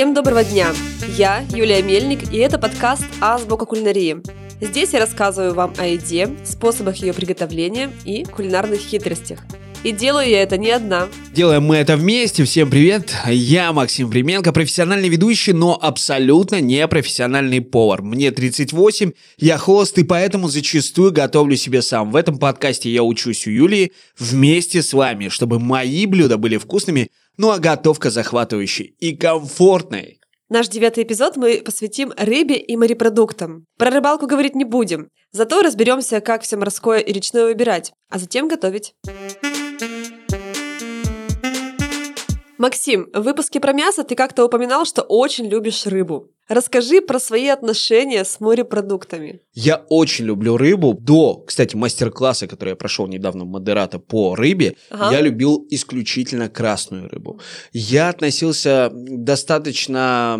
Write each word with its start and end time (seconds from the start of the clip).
Всем 0.00 0.14
доброго 0.14 0.42
дня! 0.42 0.72
Я 1.18 1.44
Юлия 1.50 1.82
Мельник, 1.82 2.32
и 2.32 2.38
это 2.38 2.58
подкаст 2.58 3.04
«Азбука 3.20 3.66
кулинарии». 3.66 4.22
Здесь 4.58 4.94
я 4.94 4.98
рассказываю 4.98 5.52
вам 5.52 5.74
о 5.76 5.86
еде, 5.86 6.30
способах 6.42 6.96
ее 6.96 7.12
приготовления 7.12 7.90
и 8.06 8.24
кулинарных 8.24 8.80
хитростях. 8.80 9.40
И 9.82 9.92
делаю 9.92 10.26
я 10.26 10.42
это 10.42 10.56
не 10.56 10.70
одна. 10.70 11.08
Делаем 11.34 11.64
мы 11.64 11.76
это 11.76 11.98
вместе. 11.98 12.44
Всем 12.44 12.70
привет. 12.70 13.14
Я 13.26 13.74
Максим 13.74 14.10
Применко, 14.10 14.52
профессиональный 14.52 15.10
ведущий, 15.10 15.52
но 15.52 15.78
абсолютно 15.80 16.62
не 16.62 16.88
профессиональный 16.88 17.60
повар. 17.60 18.00
Мне 18.00 18.30
38, 18.30 19.12
я 19.36 19.58
хост, 19.58 19.98
и 19.98 20.04
поэтому 20.04 20.48
зачастую 20.48 21.12
готовлю 21.12 21.56
себе 21.56 21.82
сам. 21.82 22.10
В 22.10 22.16
этом 22.16 22.38
подкасте 22.38 22.90
я 22.90 23.02
учусь 23.02 23.46
у 23.46 23.50
Юлии 23.50 23.92
вместе 24.18 24.82
с 24.82 24.94
вами, 24.94 25.28
чтобы 25.28 25.58
мои 25.58 26.06
блюда 26.06 26.38
были 26.38 26.56
вкусными, 26.56 27.10
ну 27.40 27.52
а 27.52 27.58
готовка 27.58 28.10
захватывающей 28.10 28.94
и 28.98 29.16
комфортной. 29.16 30.20
Наш 30.50 30.68
девятый 30.68 31.04
эпизод 31.04 31.38
мы 31.38 31.62
посвятим 31.64 32.12
рыбе 32.18 32.56
и 32.56 32.76
морепродуктам. 32.76 33.64
Про 33.78 33.90
рыбалку 33.90 34.26
говорить 34.26 34.54
не 34.54 34.66
будем, 34.66 35.08
зато 35.32 35.62
разберемся, 35.62 36.20
как 36.20 36.42
все 36.42 36.58
морское 36.58 36.98
и 36.98 37.10
речное 37.14 37.44
выбирать, 37.44 37.94
а 38.10 38.18
затем 38.18 38.46
готовить. 38.46 38.92
Максим, 42.58 43.08
в 43.14 43.22
выпуске 43.22 43.58
про 43.58 43.72
мясо 43.72 44.04
ты 44.04 44.16
как-то 44.16 44.44
упоминал, 44.44 44.84
что 44.84 45.00
очень 45.00 45.46
любишь 45.46 45.86
рыбу. 45.86 46.28
Расскажи 46.50 47.00
про 47.00 47.20
свои 47.20 47.46
отношения 47.46 48.24
с 48.24 48.40
морепродуктами. 48.40 49.40
Я 49.54 49.84
очень 49.88 50.24
люблю 50.24 50.56
рыбу. 50.56 50.94
До, 50.94 51.36
кстати, 51.46 51.76
мастер-класса, 51.76 52.48
который 52.48 52.70
я 52.70 52.76
прошел 52.76 53.06
недавно 53.06 53.44
в 53.44 53.46
Модерата 53.46 54.00
по 54.00 54.34
рыбе, 54.34 54.74
ага. 54.90 55.14
я 55.14 55.20
любил 55.20 55.64
исключительно 55.70 56.48
красную 56.48 57.08
рыбу. 57.08 57.40
Я 57.72 58.08
относился 58.08 58.90
достаточно 58.92 60.36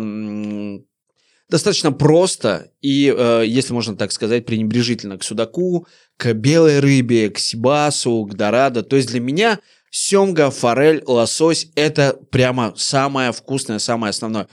достаточно 1.47 1.93
просто 1.93 2.71
и, 2.81 3.13
э, 3.17 3.43
если 3.45 3.73
можно 3.73 3.95
так 3.95 4.11
сказать, 4.11 4.45
пренебрежительно 4.45 5.17
к 5.17 5.23
судаку, 5.23 5.87
к 6.17 6.33
белой 6.33 6.81
рыбе, 6.81 7.29
к 7.29 7.39
сибасу, 7.39 8.25
к 8.25 8.35
дорадо. 8.35 8.83
То 8.83 8.97
есть 8.97 9.07
для 9.07 9.21
меня 9.21 9.61
Семга, 9.93 10.51
форель, 10.51 11.03
лосось– 11.05 11.67
это 11.75 12.17
прямо 12.31 12.73
самое 12.77 13.33
вкусное, 13.33 13.77
самое 13.77 14.11
основное. 14.11 14.47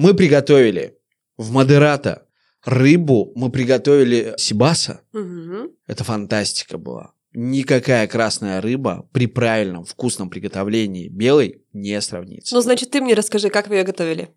Мы 0.00 0.14
приготовили 0.14 0.96
в 1.36 1.50
Модерата 1.50 2.28
рыбу, 2.64 3.32
мы 3.34 3.50
приготовили 3.50 4.32
сибаса. 4.36 5.00
Угу. 5.12 5.74
Это 5.88 6.04
фантастика 6.04 6.78
была. 6.78 7.14
Никакая 7.32 8.06
красная 8.06 8.60
рыба 8.60 9.08
при 9.12 9.26
правильном 9.26 9.84
вкусном 9.84 10.30
приготовлении 10.30 11.08
белой 11.08 11.64
не 11.72 12.00
сравнится. 12.00 12.54
Ну, 12.54 12.60
значит, 12.60 12.92
ты 12.92 13.00
мне 13.00 13.14
расскажи, 13.14 13.50
как 13.50 13.66
вы 13.66 13.74
ее 13.74 13.82
готовили. 13.82 14.28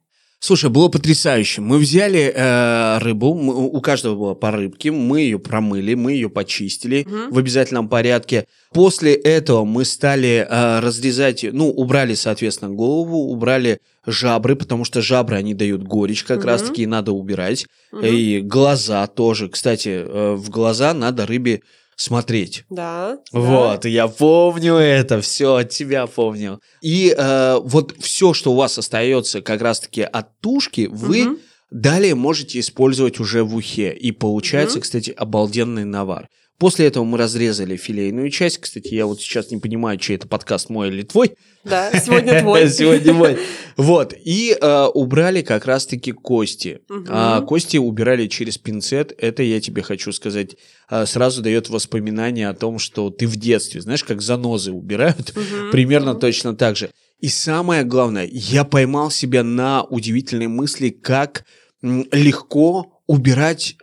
Слушай, 0.43 0.71
было 0.71 0.87
потрясающе. 0.87 1.61
Мы 1.61 1.77
взяли 1.77 2.33
э, 2.35 2.97
рыбу, 2.97 3.35
мы, 3.35 3.53
у 3.53 3.79
каждого 3.79 4.15
было 4.15 4.33
по 4.33 4.49
рыбке, 4.49 4.89
мы 4.89 5.21
ее 5.21 5.37
промыли, 5.37 5.93
мы 5.93 6.13
ее 6.13 6.31
почистили 6.31 7.05
угу. 7.07 7.35
в 7.35 7.37
обязательном 7.37 7.87
порядке. 7.87 8.47
После 8.73 9.13
этого 9.13 9.65
мы 9.65 9.85
стали 9.85 10.47
э, 10.49 10.79
разрезать, 10.79 11.45
ну, 11.51 11.69
убрали, 11.69 12.15
соответственно, 12.15 12.71
голову, 12.71 13.31
убрали 13.31 13.81
жабры, 14.07 14.55
потому 14.55 14.83
что 14.83 14.99
жабры, 14.99 15.35
они 15.35 15.53
дают 15.53 15.83
горечь 15.83 16.23
как 16.23 16.39
угу. 16.39 16.47
раз-таки, 16.47 16.81
и 16.81 16.87
надо 16.87 17.11
убирать. 17.11 17.67
Угу. 17.91 18.01
И 18.01 18.41
глаза 18.41 19.05
тоже. 19.05 19.47
Кстати, 19.47 19.89
э, 19.89 20.33
в 20.33 20.49
глаза 20.49 20.95
надо 20.95 21.27
рыбе 21.27 21.61
смотреть. 22.01 22.63
Да. 22.71 23.19
Вот, 23.31 23.81
да. 23.81 23.89
я 23.89 24.07
помню 24.07 24.73
это, 24.73 25.21
все 25.21 25.57
от 25.57 25.69
тебя 25.69 26.07
помню. 26.07 26.59
И 26.81 27.13
э, 27.15 27.59
вот 27.63 27.95
все, 27.99 28.33
что 28.33 28.53
у 28.53 28.55
вас 28.55 28.77
остается 28.79 29.41
как 29.41 29.61
раз-таки 29.61 30.01
от 30.01 30.39
тушки, 30.39 30.87
вы 30.91 31.27
угу. 31.27 31.39
далее 31.69 32.15
можете 32.15 32.59
использовать 32.59 33.19
уже 33.19 33.43
в 33.43 33.55
ухе. 33.55 33.93
И 33.93 34.11
получается, 34.11 34.79
угу. 34.79 34.83
кстати, 34.83 35.11
обалденный 35.11 35.85
навар. 35.85 36.27
После 36.61 36.85
этого 36.85 37.03
мы 37.03 37.17
разрезали 37.17 37.75
филейную 37.75 38.29
часть. 38.29 38.59
Кстати, 38.59 38.93
я 38.93 39.07
вот 39.07 39.19
сейчас 39.19 39.49
не 39.49 39.57
понимаю, 39.57 39.97
чей 39.97 40.15
это 40.15 40.27
подкаст, 40.27 40.69
мой 40.69 40.89
или 40.89 41.01
твой. 41.01 41.31
Да, 41.63 41.91
сегодня 41.99 42.39
твой. 42.43 42.69
Сегодня 42.69 43.13
мой. 43.13 43.39
Вот. 43.77 44.13
И 44.23 44.55
э, 44.61 44.85
убрали 44.93 45.41
как 45.41 45.65
раз-таки 45.65 46.11
кости. 46.11 46.81
Угу. 46.87 47.05
А, 47.09 47.41
кости 47.41 47.77
убирали 47.77 48.27
через 48.27 48.59
пинцет. 48.59 49.11
Это, 49.17 49.41
я 49.41 49.59
тебе 49.59 49.81
хочу 49.81 50.11
сказать, 50.11 50.55
э, 50.91 51.07
сразу 51.07 51.41
дает 51.41 51.69
воспоминание 51.69 52.47
о 52.47 52.53
том, 52.53 52.77
что 52.77 53.09
ты 53.09 53.25
в 53.25 53.37
детстве, 53.37 53.81
знаешь, 53.81 54.03
как 54.03 54.21
занозы 54.21 54.71
убирают. 54.71 55.31
Угу. 55.31 55.71
Примерно 55.71 56.11
угу. 56.11 56.19
точно 56.19 56.55
так 56.55 56.75
же. 56.77 56.91
И 57.19 57.27
самое 57.27 57.83
главное, 57.83 58.29
я 58.31 58.65
поймал 58.65 59.09
себя 59.09 59.43
на 59.43 59.83
удивительной 59.85 60.45
мысли, 60.45 60.89
как 60.89 61.43
легко 61.81 63.01
убирать 63.07 63.77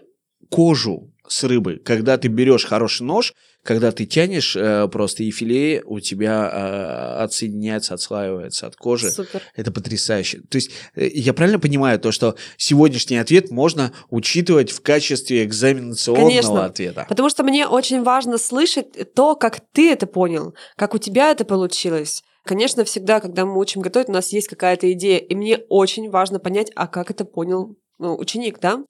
кожу 0.48 1.10
с 1.28 1.44
рыбы. 1.44 1.80
Когда 1.84 2.16
ты 2.16 2.28
берешь 2.28 2.64
хороший 2.64 3.02
нож, 3.02 3.34
когда 3.62 3.92
ты 3.92 4.06
тянешь 4.06 4.56
э, 4.56 4.88
просто 4.88 5.24
и 5.24 5.30
филе 5.30 5.82
у 5.84 6.00
тебя 6.00 6.50
э, 6.50 7.22
отсоединяется, 7.24 7.94
отслаивается 7.94 8.66
от 8.66 8.76
кожи. 8.76 9.10
Супер. 9.10 9.42
Это 9.54 9.70
потрясающе. 9.70 10.40
То 10.48 10.56
есть 10.56 10.70
э, 10.94 11.08
я 11.12 11.34
правильно 11.34 11.58
понимаю 11.58 11.98
то, 12.00 12.12
что 12.12 12.36
сегодняшний 12.56 13.18
ответ 13.18 13.50
можно 13.50 13.92
учитывать 14.10 14.70
в 14.70 14.80
качестве 14.80 15.44
экзаменационного 15.44 16.28
Конечно, 16.28 16.64
ответа? 16.64 17.06
Потому 17.08 17.28
что 17.28 17.42
мне 17.42 17.66
очень 17.66 18.02
важно 18.02 18.38
слышать 18.38 19.14
то, 19.14 19.34
как 19.34 19.60
ты 19.72 19.92
это 19.92 20.06
понял, 20.06 20.54
как 20.76 20.94
у 20.94 20.98
тебя 20.98 21.30
это 21.30 21.44
получилось. 21.44 22.22
Конечно, 22.44 22.84
всегда, 22.84 23.20
когда 23.20 23.44
мы 23.44 23.58
учим 23.58 23.82
готовить, 23.82 24.08
у 24.08 24.12
нас 24.12 24.32
есть 24.32 24.48
какая-то 24.48 24.90
идея, 24.92 25.18
и 25.18 25.34
мне 25.34 25.58
очень 25.68 26.08
важно 26.08 26.38
понять, 26.38 26.70
а 26.74 26.86
как 26.86 27.10
это 27.10 27.26
понял 27.26 27.76
ну, 27.98 28.16
ученик, 28.16 28.60
да? 28.60 28.82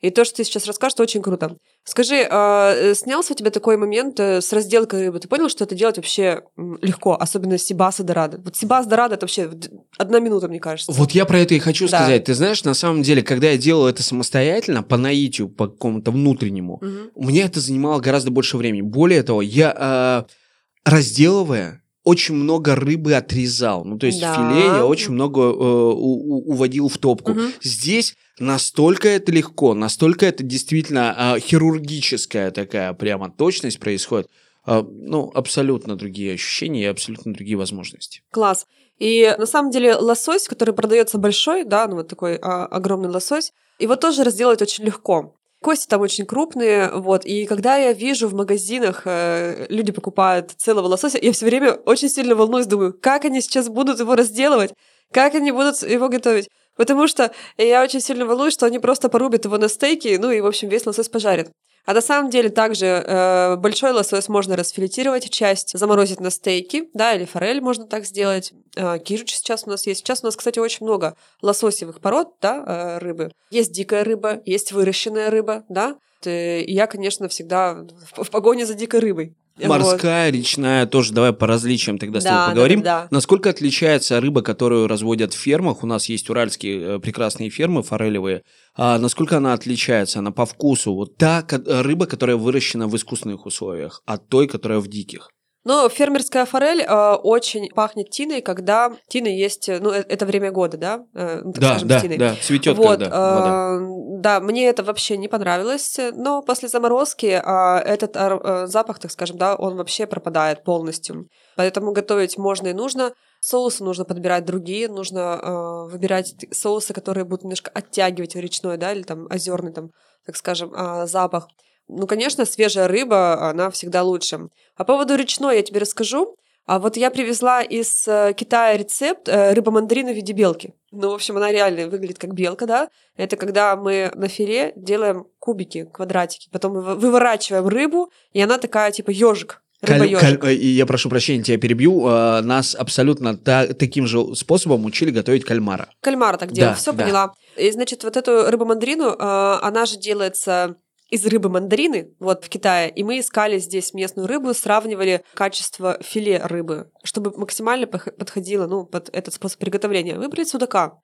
И 0.00 0.10
то, 0.10 0.24
что 0.24 0.36
ты 0.36 0.44
сейчас 0.44 0.66
расскажешь, 0.66 0.98
очень 0.98 1.22
круто. 1.22 1.56
Скажи, 1.84 2.26
а, 2.30 2.74
э, 2.74 2.94
снялся 2.94 3.32
у 3.32 3.36
тебя 3.36 3.50
такой 3.50 3.76
момент 3.76 4.18
э, 4.20 4.40
с 4.40 4.52
разделкой 4.52 5.06
рыбы? 5.06 5.18
Ты 5.18 5.28
понял, 5.28 5.48
что 5.48 5.64
это 5.64 5.74
делать 5.74 5.96
вообще 5.96 6.42
легко, 6.82 7.16
особенно 7.18 7.58
Сибаса 7.58 8.02
Дорадо? 8.02 8.38
Вот 8.38 8.56
Сибас 8.56 8.86
Дорадо 8.86 9.14
это 9.14 9.24
вообще 9.24 9.50
одна 9.96 10.18
минута, 10.20 10.48
мне 10.48 10.60
кажется. 10.60 10.92
Вот 10.92 11.12
я 11.12 11.24
про 11.24 11.38
это 11.38 11.54
и 11.54 11.58
хочу 11.58 11.88
да. 11.88 11.98
сказать. 11.98 12.24
Ты 12.24 12.34
знаешь, 12.34 12.64
на 12.64 12.74
самом 12.74 13.02
деле, 13.02 13.22
когда 13.22 13.50
я 13.50 13.56
делал 13.56 13.86
это 13.86 14.02
самостоятельно, 14.02 14.82
по 14.82 14.96
наитию, 14.96 15.48
по 15.48 15.68
какому-то 15.68 16.10
внутреннему, 16.10 16.74
угу. 16.74 17.24
мне 17.24 17.42
это 17.42 17.60
занимало 17.60 18.00
гораздо 18.00 18.30
больше 18.30 18.56
времени. 18.56 18.82
Более 18.82 19.22
того, 19.22 19.42
я 19.42 20.26
э, 20.26 20.90
разделывая, 20.90 21.83
очень 22.04 22.34
много 22.34 22.74
рыбы 22.74 23.14
отрезал. 23.14 23.84
Ну, 23.84 23.98
то 23.98 24.06
есть 24.06 24.20
да. 24.20 24.34
филе 24.34 24.66
я 24.66 24.86
очень 24.86 25.12
много 25.12 25.40
э, 25.40 25.54
у, 25.54 26.50
уводил 26.50 26.88
в 26.88 26.98
топку. 26.98 27.32
Угу. 27.32 27.40
Здесь 27.62 28.14
настолько 28.38 29.08
это 29.08 29.32
легко, 29.32 29.74
настолько 29.74 30.26
это 30.26 30.44
действительно 30.44 31.34
э, 31.36 31.40
хирургическая 31.40 32.50
такая 32.50 32.92
прямо 32.92 33.30
точность 33.30 33.80
происходит. 33.80 34.28
Э, 34.66 34.84
ну, 34.86 35.30
абсолютно 35.34 35.96
другие 35.96 36.34
ощущения 36.34 36.82
и 36.82 36.86
абсолютно 36.86 37.32
другие 37.32 37.56
возможности. 37.56 38.22
Класс. 38.30 38.66
И 38.98 39.34
на 39.38 39.46
самом 39.46 39.70
деле 39.70 39.96
лосось, 39.96 40.46
который 40.46 40.74
продается 40.74 41.18
большой, 41.18 41.64
да, 41.64 41.88
ну 41.88 41.96
вот 41.96 42.08
такой 42.08 42.36
а, 42.36 42.66
огромный 42.66 43.08
лосось, 43.08 43.52
его 43.78 43.96
тоже 43.96 44.22
разделать 44.22 44.62
очень 44.62 44.84
легко. 44.84 45.34
Кости 45.64 45.86
там 45.86 46.02
очень 46.02 46.26
крупные, 46.26 46.90
вот. 46.92 47.24
И 47.24 47.46
когда 47.46 47.76
я 47.76 47.94
вижу 47.94 48.28
в 48.28 48.34
магазинах, 48.34 49.04
э, 49.06 49.64
люди 49.70 49.92
покупают 49.92 50.50
целого 50.58 50.88
лосося, 50.88 51.18
я 51.22 51.32
все 51.32 51.46
время 51.46 51.72
очень 51.86 52.10
сильно 52.10 52.34
волнуюсь, 52.34 52.66
думаю, 52.66 52.92
как 52.92 53.24
они 53.24 53.40
сейчас 53.40 53.70
будут 53.70 53.98
его 53.98 54.14
разделывать, 54.14 54.74
как 55.10 55.34
они 55.34 55.52
будут 55.52 55.80
его 55.80 56.10
готовить. 56.10 56.50
Потому 56.76 57.06
что 57.06 57.32
я 57.56 57.82
очень 57.82 58.02
сильно 58.02 58.26
волнуюсь, 58.26 58.52
что 58.52 58.66
они 58.66 58.78
просто 58.78 59.08
порубят 59.08 59.46
его 59.46 59.56
на 59.56 59.68
стейки, 59.68 60.18
ну 60.20 60.30
и, 60.30 60.42
в 60.42 60.46
общем, 60.46 60.68
весь 60.68 60.84
лосось 60.84 61.08
пожарят. 61.08 61.50
А 61.86 61.92
на 61.92 62.00
самом 62.00 62.30
деле 62.30 62.48
также 62.48 62.86
э, 62.86 63.56
большой 63.56 63.92
лосось 63.92 64.28
можно 64.28 64.56
расфилетировать, 64.56 65.28
часть 65.30 65.78
заморозить 65.78 66.20
на 66.20 66.30
стейки, 66.30 66.88
да, 66.94 67.14
или 67.14 67.26
форель 67.26 67.60
можно 67.60 67.86
так 67.86 68.06
сделать. 68.06 68.52
Э, 68.74 68.98
кирюч 68.98 69.34
сейчас 69.34 69.64
у 69.66 69.70
нас 69.70 69.86
есть. 69.86 70.00
Сейчас 70.00 70.22
у 70.22 70.26
нас, 70.26 70.36
кстати, 70.36 70.58
очень 70.58 70.86
много 70.86 71.14
лососевых 71.42 72.00
пород, 72.00 72.34
да, 72.40 72.64
э, 72.66 72.98
рыбы. 72.98 73.32
Есть 73.50 73.72
дикая 73.72 74.02
рыба, 74.02 74.40
есть 74.46 74.72
выращенная 74.72 75.30
рыба, 75.30 75.64
да. 75.68 75.96
И 76.24 76.64
я, 76.68 76.86
конечно, 76.86 77.28
всегда 77.28 77.84
в 78.16 78.30
погоне 78.30 78.64
за 78.64 78.72
дикой 78.72 79.00
рыбой. 79.00 79.36
Морская, 79.62 80.30
вот. 80.30 80.36
речная 80.36 80.86
тоже. 80.86 81.12
Давай 81.12 81.32
по 81.32 81.46
различиям 81.46 81.98
тогда 81.98 82.20
с 82.20 82.24
тобой 82.24 82.48
поговорим. 82.48 82.82
Да, 82.82 82.84
да, 82.84 83.02
да. 83.02 83.08
Насколько 83.10 83.50
отличается 83.50 84.20
рыба, 84.20 84.42
которую 84.42 84.88
разводят 84.88 85.32
в 85.32 85.38
фермах? 85.38 85.84
У 85.84 85.86
нас 85.86 86.08
есть 86.08 86.28
уральские 86.28 86.96
э, 86.96 86.98
прекрасные 86.98 87.50
фермы 87.50 87.82
форелевые. 87.82 88.42
А 88.76 88.98
насколько 88.98 89.36
она 89.36 89.52
отличается? 89.52 90.18
Она 90.18 90.32
по 90.32 90.44
вкусу. 90.44 90.94
Вот 90.94 91.16
та 91.16 91.46
рыба, 91.66 92.06
которая 92.06 92.36
выращена 92.36 92.88
в 92.88 92.96
искусственных 92.96 93.46
условиях, 93.46 94.02
от 94.06 94.28
той, 94.28 94.48
которая 94.48 94.80
в 94.80 94.88
диких. 94.88 95.30
Но 95.64 95.88
фермерская 95.88 96.44
форель 96.44 96.82
э, 96.82 97.12
очень 97.14 97.70
пахнет 97.70 98.10
тиной, 98.10 98.42
когда 98.42 98.92
тина 99.08 99.28
есть, 99.28 99.68
ну, 99.68 99.90
э, 99.90 100.04
это 100.08 100.26
время 100.26 100.52
года, 100.52 100.76
да? 100.76 101.06
Э, 101.14 101.40
так 101.42 101.58
да, 101.58 101.68
скажем, 101.70 101.88
да, 101.88 102.00
тиной. 102.00 102.16
да, 102.18 102.36
цветет 102.40 102.76
вот, 102.76 103.00
когда 103.00 103.76
э, 103.76 103.78
Да, 104.18 104.40
мне 104.40 104.68
это 104.68 104.82
вообще 104.82 105.16
не 105.16 105.28
понравилось, 105.28 105.98
но 106.12 106.42
после 106.42 106.68
заморозки 106.68 107.26
э, 107.26 107.78
этот 107.78 108.14
э, 108.14 108.66
запах, 108.66 108.98
так 108.98 109.10
скажем, 109.10 109.38
да, 109.38 109.54
он 109.56 109.76
вообще 109.76 110.06
пропадает 110.06 110.64
полностью. 110.64 111.28
Поэтому 111.56 111.92
готовить 111.92 112.36
можно 112.36 112.68
и 112.68 112.72
нужно. 112.74 113.14
Соусы 113.40 113.84
нужно 113.84 114.04
подбирать 114.04 114.44
другие, 114.44 114.88
нужно 114.88 115.40
э, 115.42 115.90
выбирать 115.90 116.34
соусы, 116.50 116.92
которые 116.92 117.24
будут 117.24 117.44
немножко 117.44 117.70
оттягивать 117.74 118.36
речной, 118.36 118.76
да, 118.76 118.92
или 118.92 119.02
там 119.02 119.26
озерный, 119.30 119.72
там, 119.72 119.90
так 120.26 120.36
скажем, 120.36 120.74
э, 120.74 121.06
запах. 121.06 121.48
Ну, 121.88 122.06
конечно, 122.06 122.44
свежая 122.44 122.88
рыба, 122.88 123.48
она 123.50 123.70
всегда 123.70 124.02
лучше. 124.02 124.48
По 124.76 124.84
поводу 124.84 125.16
речной 125.16 125.56
я 125.56 125.62
тебе 125.62 125.80
расскажу. 125.80 126.36
А 126.66 126.78
вот 126.78 126.96
я 126.96 127.10
привезла 127.10 127.60
из 127.60 128.08
э, 128.08 128.32
Китая 128.34 128.78
рецепт 128.78 129.28
э, 129.28 129.52
рыба-мандарина 129.52 130.12
в 130.12 130.16
виде 130.16 130.32
белки. 130.32 130.72
Ну, 130.92 131.10
в 131.10 131.14
общем, 131.14 131.36
она 131.36 131.52
реально 131.52 131.88
выглядит 131.88 132.18
как 132.18 132.32
белка, 132.32 132.64
да. 132.64 132.88
Это 133.18 133.36
когда 133.36 133.76
мы 133.76 134.10
на 134.14 134.28
филе 134.28 134.72
делаем 134.74 135.26
кубики, 135.38 135.84
квадратики, 135.92 136.48
потом 136.50 136.72
выворачиваем 136.72 137.68
рыбу, 137.68 138.10
и 138.32 138.40
она 138.40 138.56
такая 138.56 138.92
типа 138.92 139.10
ежик. 139.10 139.60
Каль, 139.84 140.38
каль, 140.38 140.54
я 140.54 140.86
прошу 140.86 141.10
прощения, 141.10 141.42
тебя 141.42 141.58
перебью. 141.58 142.08
Нас 142.08 142.74
абсолютно 142.74 143.36
та, 143.36 143.66
таким 143.66 144.06
же 144.06 144.34
способом 144.34 144.86
учили 144.86 145.10
готовить 145.10 145.44
кальмара. 145.44 145.90
Кальмара 146.00 146.38
так 146.38 146.52
делал, 146.52 146.70
да, 146.70 146.76
все 146.76 146.92
да. 146.92 147.04
поняла. 147.04 147.34
И, 147.58 147.70
значит, 147.70 148.02
вот 148.04 148.16
эту 148.16 148.50
рыбу-мандарину, 148.50 149.14
она 149.18 149.84
же 149.84 149.98
делается 149.98 150.76
из 151.14 151.24
рыбы 151.26 151.48
мандарины, 151.48 152.12
вот 152.18 152.44
в 152.44 152.48
Китае, 152.48 152.90
и 152.90 153.04
мы 153.04 153.20
искали 153.20 153.58
здесь 153.58 153.94
местную 153.94 154.26
рыбу, 154.26 154.52
сравнивали 154.52 155.24
качество 155.34 155.96
филе 156.02 156.38
рыбы, 156.38 156.90
чтобы 157.04 157.30
максимально 157.38 157.86
подходило, 157.86 158.66
ну, 158.66 158.84
под 158.84 159.10
этот 159.12 159.32
способ 159.32 159.60
приготовления. 159.60 160.18
Выбрали 160.18 160.42
судака. 160.44 160.98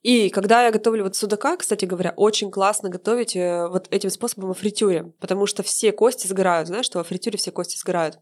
И 0.00 0.30
когда 0.30 0.64
я 0.64 0.72
готовлю 0.72 1.04
вот 1.04 1.16
судака, 1.16 1.58
кстати 1.58 1.84
говоря, 1.84 2.14
очень 2.16 2.50
классно 2.50 2.88
готовить 2.88 3.36
э, 3.36 3.68
вот 3.68 3.88
этим 3.90 4.08
способом 4.08 4.48
во 4.48 4.54
фритюре, 4.54 5.12
потому 5.20 5.46
что 5.46 5.62
все 5.62 5.92
кости 5.92 6.26
сгорают, 6.26 6.68
знаешь, 6.68 6.86
что 6.86 6.98
во 6.98 7.04
фритюре 7.04 7.36
все 7.36 7.50
кости 7.50 7.76
сгорают. 7.76 8.18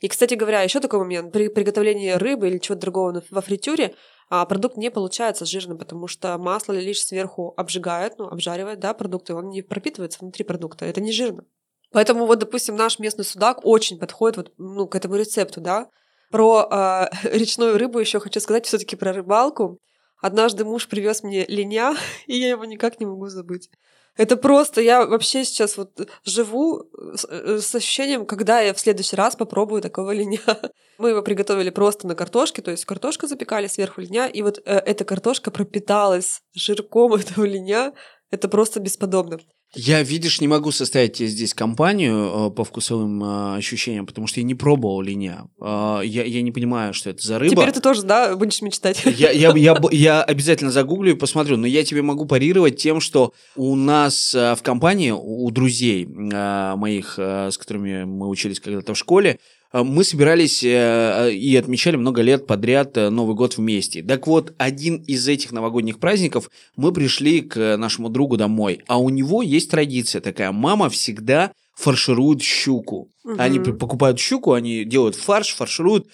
И, 0.00 0.08
кстати 0.08 0.32
говоря, 0.32 0.62
еще 0.62 0.80
такой 0.80 1.00
момент. 1.00 1.30
При 1.30 1.48
приготовлении 1.48 2.12
рыбы 2.12 2.48
или 2.48 2.56
чего-то 2.58 2.80
другого 2.80 3.22
во 3.30 3.42
фритюре 3.42 3.94
а 4.30 4.46
продукт 4.46 4.76
не 4.76 4.90
получается 4.92 5.44
жирным, 5.44 5.76
потому 5.76 6.06
что 6.06 6.38
масло 6.38 6.72
лишь 6.72 7.02
сверху 7.02 7.52
обжигает, 7.56 8.16
ну, 8.16 8.28
обжаривает, 8.28 8.78
да, 8.78 8.94
продукты, 8.94 9.34
он 9.34 9.50
не 9.50 9.60
пропитывается 9.60 10.20
внутри 10.20 10.44
продукта, 10.44 10.84
это 10.86 11.00
не 11.00 11.10
жирно. 11.10 11.44
Поэтому 11.90 12.26
вот, 12.26 12.38
допустим, 12.38 12.76
наш 12.76 13.00
местный 13.00 13.24
судак 13.24 13.64
очень 13.64 13.98
подходит 13.98 14.36
вот, 14.36 14.52
ну, 14.56 14.86
к 14.86 14.94
этому 14.94 15.16
рецепту, 15.16 15.60
да. 15.60 15.88
Про 16.30 16.68
э, 16.70 17.06
речную 17.36 17.76
рыбу 17.76 17.98
еще 17.98 18.20
хочу 18.20 18.38
сказать 18.38 18.66
все-таки 18.66 18.94
про 18.94 19.12
рыбалку. 19.12 19.80
Однажды 20.22 20.64
муж 20.64 20.86
привез 20.86 21.24
мне 21.24 21.44
линя, 21.46 21.96
и 22.26 22.36
я 22.36 22.50
его 22.50 22.64
никак 22.64 23.00
не 23.00 23.06
могу 23.06 23.26
забыть. 23.26 23.68
Это 24.16 24.36
просто, 24.36 24.80
я 24.80 25.06
вообще 25.06 25.44
сейчас 25.44 25.76
вот 25.76 26.08
живу 26.24 26.90
с, 27.14 27.24
э, 27.28 27.58
с 27.60 27.74
ощущением, 27.74 28.26
когда 28.26 28.60
я 28.60 28.74
в 28.74 28.80
следующий 28.80 29.16
раз 29.16 29.36
попробую 29.36 29.82
такого 29.82 30.10
линя. 30.10 30.40
Мы 30.98 31.10
его 31.10 31.22
приготовили 31.22 31.70
просто 31.70 32.06
на 32.06 32.14
картошке, 32.14 32.62
то 32.62 32.70
есть 32.70 32.84
картошку 32.84 33.26
запекали 33.26 33.66
сверху 33.66 34.00
линя, 34.00 34.26
и 34.26 34.42
вот 34.42 34.58
э, 34.58 34.62
эта 34.64 35.04
картошка 35.04 35.50
пропиталась 35.50 36.42
жирком 36.54 37.14
этого 37.14 37.44
линя. 37.44 37.92
Это 38.30 38.48
просто 38.48 38.80
бесподобно. 38.80 39.38
Я, 39.74 40.02
видишь, 40.02 40.40
не 40.40 40.48
могу 40.48 40.72
составить 40.72 41.12
тебе 41.12 41.28
здесь 41.28 41.54
компанию 41.54 42.48
э, 42.48 42.50
по 42.50 42.64
вкусовым 42.64 43.22
э, 43.22 43.56
ощущениям, 43.58 44.04
потому 44.04 44.26
что 44.26 44.40
я 44.40 44.44
не 44.44 44.56
пробовал 44.56 45.00
линя. 45.00 45.44
Э, 45.60 46.00
я, 46.04 46.24
я 46.24 46.42
не 46.42 46.50
понимаю, 46.50 46.92
что 46.92 47.10
это 47.10 47.24
за 47.24 47.38
рыба. 47.38 47.54
Теперь 47.54 47.70
ты 47.70 47.80
тоже, 47.80 48.02
да, 48.02 48.34
будешь 48.34 48.60
мечтать? 48.62 49.04
Я, 49.04 49.30
я, 49.30 49.52
я, 49.56 49.76
я 49.92 50.22
обязательно 50.24 50.72
загуглю 50.72 51.12
и 51.12 51.16
посмотрю, 51.16 51.56
но 51.56 51.68
я 51.68 51.84
тебе 51.84 52.02
могу 52.02 52.26
парировать 52.26 52.78
тем, 52.78 53.00
что 53.00 53.32
у 53.54 53.76
нас 53.76 54.34
э, 54.34 54.56
в 54.56 54.62
компании, 54.62 55.12
у 55.12 55.48
друзей 55.52 56.04
э, 56.04 56.74
моих, 56.74 57.14
э, 57.18 57.50
с 57.52 57.56
которыми 57.56 58.04
мы 58.04 58.28
учились 58.28 58.58
когда-то 58.58 58.94
в 58.94 58.98
школе, 58.98 59.38
мы 59.72 60.04
собирались 60.04 60.62
э, 60.64 61.32
и 61.32 61.56
отмечали 61.56 61.96
много 61.96 62.22
лет 62.22 62.46
подряд 62.46 62.96
э, 62.96 63.08
Новый 63.10 63.36
год 63.36 63.56
вместе. 63.56 64.02
Так 64.02 64.26
вот, 64.26 64.52
один 64.58 64.96
из 64.96 65.28
этих 65.28 65.52
новогодних 65.52 65.98
праздников 65.98 66.50
мы 66.76 66.92
пришли 66.92 67.40
к 67.40 67.76
нашему 67.76 68.08
другу 68.08 68.36
домой, 68.36 68.82
а 68.88 68.98
у 68.98 69.10
него 69.10 69.42
есть 69.42 69.70
традиция 69.70 70.20
такая. 70.20 70.50
Мама 70.50 70.88
всегда 70.90 71.52
фарширует 71.74 72.42
щуку. 72.42 73.08
Угу. 73.24 73.34
Они 73.38 73.58
покупают 73.58 74.18
щуку, 74.18 74.52
они 74.52 74.84
делают 74.84 75.14
фарш, 75.14 75.54
фаршируют 75.54 76.08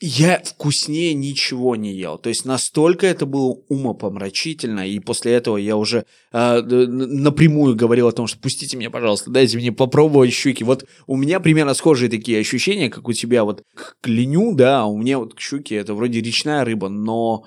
я 0.00 0.40
вкуснее 0.42 1.12
ничего 1.12 1.76
не 1.76 1.92
ел. 1.92 2.16
То 2.18 2.30
есть 2.30 2.46
настолько 2.46 3.06
это 3.06 3.26
было 3.26 3.58
умопомрачительно, 3.68 4.88
и 4.88 4.98
после 4.98 5.32
этого 5.32 5.58
я 5.58 5.76
уже 5.76 6.06
э, 6.32 6.60
напрямую 6.62 7.76
говорил 7.76 8.08
о 8.08 8.12
том, 8.12 8.26
что 8.26 8.40
пустите 8.40 8.78
меня, 8.78 8.90
пожалуйста, 8.90 9.30
дайте 9.30 9.58
мне 9.58 9.72
попробовать 9.72 10.32
щуки. 10.32 10.64
Вот 10.64 10.86
у 11.06 11.16
меня 11.16 11.38
примерно 11.38 11.74
схожие 11.74 12.10
такие 12.10 12.40
ощущения, 12.40 12.88
как 12.88 13.08
у 13.08 13.12
тебя 13.12 13.44
вот 13.44 13.62
к 13.74 14.06
леню, 14.06 14.54
да, 14.54 14.82
а 14.82 14.86
у 14.86 14.96
меня 14.96 15.18
вот 15.18 15.34
к 15.34 15.40
щуке 15.40 15.76
это 15.76 15.92
вроде 15.92 16.22
речная 16.22 16.64
рыба, 16.64 16.88
но 16.88 17.44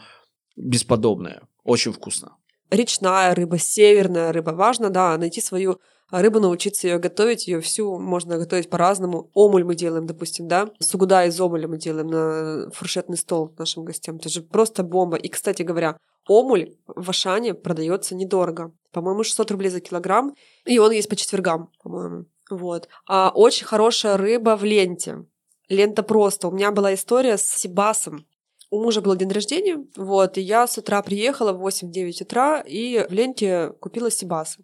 бесподобная. 0.56 1.42
Очень 1.64 1.92
вкусно. 1.92 2.38
Речная 2.70 3.34
рыба, 3.34 3.58
северная 3.58 4.32
рыба. 4.32 4.52
Важно, 4.52 4.92
да, 4.92 5.18
найти 5.18 5.42
свою 5.42 5.80
а 6.10 6.22
рыбу 6.22 6.40
научиться 6.40 6.88
ее 6.88 7.00
готовить, 7.00 7.48
ее 7.48 7.60
всю 7.60 7.98
можно 8.00 8.38
готовить 8.38 8.70
по-разному. 8.70 9.30
Омуль 9.34 9.64
мы 9.64 9.76
делаем, 9.76 10.06
допустим, 10.06 10.48
да, 10.48 10.70
сугуда 10.80 11.26
из 11.26 11.40
омуля 11.40 11.68
мы 11.68 11.78
делаем 11.78 12.08
на 12.08 12.72
фуршетный 12.72 13.18
стол 13.18 13.54
нашим 13.58 13.84
гостям. 13.84 14.18
Это 14.18 14.30
же 14.30 14.42
просто 14.42 14.84
бомба. 14.84 15.18
И, 15.18 15.28
кстати 15.28 15.64
говоря, 15.64 15.98
омуль 16.28 16.76
в 16.88 17.10
Ашане 17.10 17.54
продается 17.54 18.16
недорого. 18.16 18.72
По-моему, 18.92 19.24
600 19.24 19.52
рублей 19.52 19.70
за 19.70 19.80
килограмм, 19.80 20.36
и 20.66 20.78
он 20.78 20.92
есть 20.92 21.10
по 21.10 21.16
четвергам, 21.16 21.70
по-моему. 21.82 22.26
Вот. 22.50 22.88
А 23.08 23.32
очень 23.34 23.66
хорошая 23.66 24.18
рыба 24.18 24.56
в 24.56 24.64
ленте. 24.64 25.26
Лента 25.70 26.04
просто. 26.04 26.48
У 26.48 26.52
меня 26.52 26.72
была 26.72 26.94
история 26.94 27.38
с 27.38 27.46
Сибасом. 27.46 28.26
У 28.70 28.82
мужа 28.82 29.02
был 29.02 29.16
день 29.16 29.30
рождения, 29.30 29.86
вот, 29.96 30.38
и 30.40 30.42
я 30.42 30.66
с 30.66 30.80
утра 30.80 31.04
приехала 31.04 31.54
в 31.54 31.64
8-9 31.64 32.24
утра 32.24 32.60
и 32.62 33.06
в 33.08 33.14
ленте 33.14 33.72
купила 33.80 34.10
Сибаса. 34.10 34.64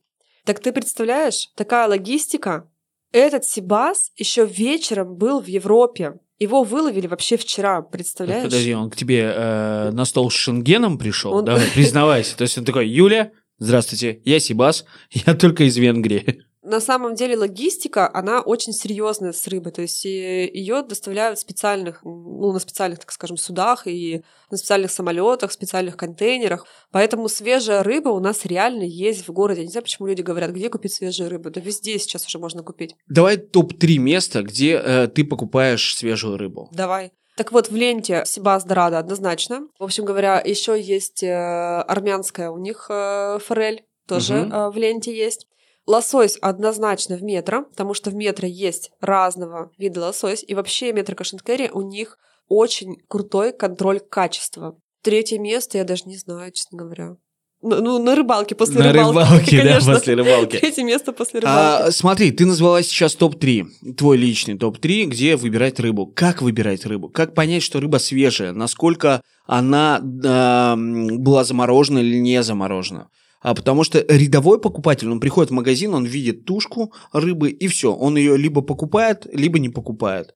Так 0.50 0.62
ты 0.62 0.72
представляешь, 0.72 1.50
такая 1.56 1.88
логистика. 1.88 2.68
Этот 3.12 3.46
Сибас 3.46 4.12
еще 4.18 4.48
вечером 4.48 5.16
был 5.16 5.42
в 5.42 5.46
Европе. 5.46 6.13
Его 6.40 6.63
выловили 6.63 7.06
вообще 7.06 7.38
вчера, 7.38 7.84
представляешь? 7.84 8.46
Подожди, 8.46 8.74
он 8.74 8.90
к 8.90 8.96
тебе 8.96 9.31
э, 9.31 9.92
на 9.92 10.06
стол 10.06 10.31
с 10.31 10.34
Шенгеном 10.34 10.98
пришел? 10.98 11.34
Он... 11.34 11.46
Давай, 11.46 11.68
признавайся. 11.75 12.36
То 12.36 12.46
есть 12.46 12.57
он 12.57 12.66
такой, 12.66 12.90
Юля, 12.90 13.31
здравствуйте, 13.60 14.24
я 14.25 14.40
Сибас, 14.40 14.86
я 15.12 15.36
только 15.36 15.66
из 15.66 15.78
Венгрии 15.78 16.44
на 16.69 16.80
самом 16.80 17.16
деле 17.16 17.36
логистика, 17.36 18.10
она 18.13 18.42
очень 18.42 18.74
серьезная 18.74 19.31
с 19.31 19.48
рыбой, 19.48 19.71
то 19.71 19.81
есть 19.81 20.06
э, 20.06 20.50
ее 20.54 20.83
доставляют 20.83 21.39
специальных, 21.39 22.01
ну, 22.03 22.51
на 22.51 22.60
специальных, 22.60 23.00
так 23.00 23.12
скажем, 23.12 23.38
судах 23.38 23.88
и 23.88 24.24
на 24.51 24.58
специальных 24.58 24.91
самолетах, 24.91 25.51
специальных 25.51 25.98
контейнерах. 25.98 26.65
Поэтому 26.91 27.27
свежая 27.27 27.84
рыба 27.84 28.10
у 28.10 28.20
нас 28.20 28.46
реально 28.46 28.84
есть 28.84 29.27
в 29.27 29.32
городе. 29.32 29.62
Я 29.62 29.65
не 29.65 29.72
знаю, 29.72 29.84
почему 29.84 30.08
люди 30.08 30.22
говорят, 30.22 30.51
где 30.51 30.70
купить 30.70 30.94
свежую 30.94 31.29
рыбу. 31.29 31.50
Да 31.50 31.60
везде 31.60 31.98
сейчас 31.98 32.25
уже 32.27 32.38
можно 32.38 32.63
купить. 32.63 32.96
Давай 33.08 33.38
топ-3 33.38 33.98
места, 33.98 34.44
где 34.44 34.74
э, 34.74 35.08
ты 35.08 35.24
покупаешь 35.24 35.96
свежую 35.96 36.38
рыбу. 36.38 36.70
Давай. 36.72 37.12
Так 37.36 37.51
вот, 37.51 37.70
в 37.70 37.75
ленте 37.75 38.24
Сибас 38.25 38.63
Дорадо 38.63 39.00
однозначно. 39.00 39.67
В 39.79 39.86
общем 39.86 40.05
говоря, 40.05 40.41
еще 40.46 40.79
есть 40.79 41.24
э, 41.24 41.34
армянская 41.34 42.51
у 42.51 42.58
них 42.58 42.88
э, 42.89 43.39
форель, 43.44 43.86
тоже 44.08 44.41
угу. 44.41 44.72
в 44.72 44.77
ленте 44.77 45.15
есть. 45.15 45.48
Лосось 45.89 46.38
однозначно 46.39 47.17
в 47.17 47.24
метро, 47.24 47.63
потому 47.63 47.96
что 47.96 48.12
в 48.12 48.13
метро 48.13 48.48
есть 48.48 48.91
разного 49.01 49.72
вида 49.79 50.01
лосось, 50.01 50.46
и 50.48 50.53
вообще 50.53 50.93
метро 50.93 51.15
Кашенкери 51.15 51.72
у 51.74 51.81
них 51.81 52.19
очень 52.48 52.98
крутой 53.08 53.53
контроль 53.53 54.00
качества. 54.00 54.77
Третье 55.01 55.39
место 55.39 55.79
я 55.79 55.84
даже 55.84 56.03
не 56.05 56.15
знаю, 56.15 56.51
честно 56.51 56.77
говоря. 56.77 57.15
Ну, 57.63 57.81
ну 57.81 57.98
на 57.98 58.13
рыбалке 58.13 58.53
после 58.53 58.77
на 58.77 58.93
рыбалки. 58.93 59.15
На 59.15 59.24
рыбалке, 59.24 59.58
конечно. 59.58 59.88
да, 59.88 59.98
после 59.98 60.13
рыбалки. 60.13 60.58
Третье 60.60 60.84
место 60.84 61.12
после 61.12 61.39
рыбалки. 61.39 61.88
А, 61.88 61.91
смотри, 61.91 62.29
ты 62.29 62.46
назвала 62.46 62.84
сейчас 62.84 63.15
топ-3, 63.15 63.93
твой 63.98 64.17
личный 64.17 64.60
топ-3, 64.60 65.05
где 65.05 65.38
выбирать 65.38 65.79
рыбу. 65.79 66.05
Как 66.05 66.43
выбирать 66.43 66.86
рыбу? 66.86 67.10
Как 67.10 67.34
понять, 67.34 67.63
что 67.63 67.79
рыба 67.79 67.98
свежая? 67.98 68.51
Насколько 68.51 69.24
она 69.48 70.00
э, 70.03 70.75
была 71.17 71.43
заморожена 71.43 71.98
или 71.98 72.17
не 72.17 72.43
заморожена? 72.43 73.10
А 73.41 73.55
потому 73.55 73.84
что 73.84 74.00
рядовой 74.08 74.60
покупатель, 74.60 75.10
он 75.10 75.19
приходит 75.19 75.51
в 75.51 75.53
магазин, 75.53 75.93
он 75.93 76.05
видит 76.05 76.46
тушку 76.46 76.93
рыбы 77.13 77.50
и 77.50 77.67
все. 77.67 77.93
Он 77.93 78.17
ее 78.17 78.38
либо 78.38 78.62
покупает, 78.62 79.25
либо 79.31 79.60
не 79.60 79.69
покупает. 79.69 80.36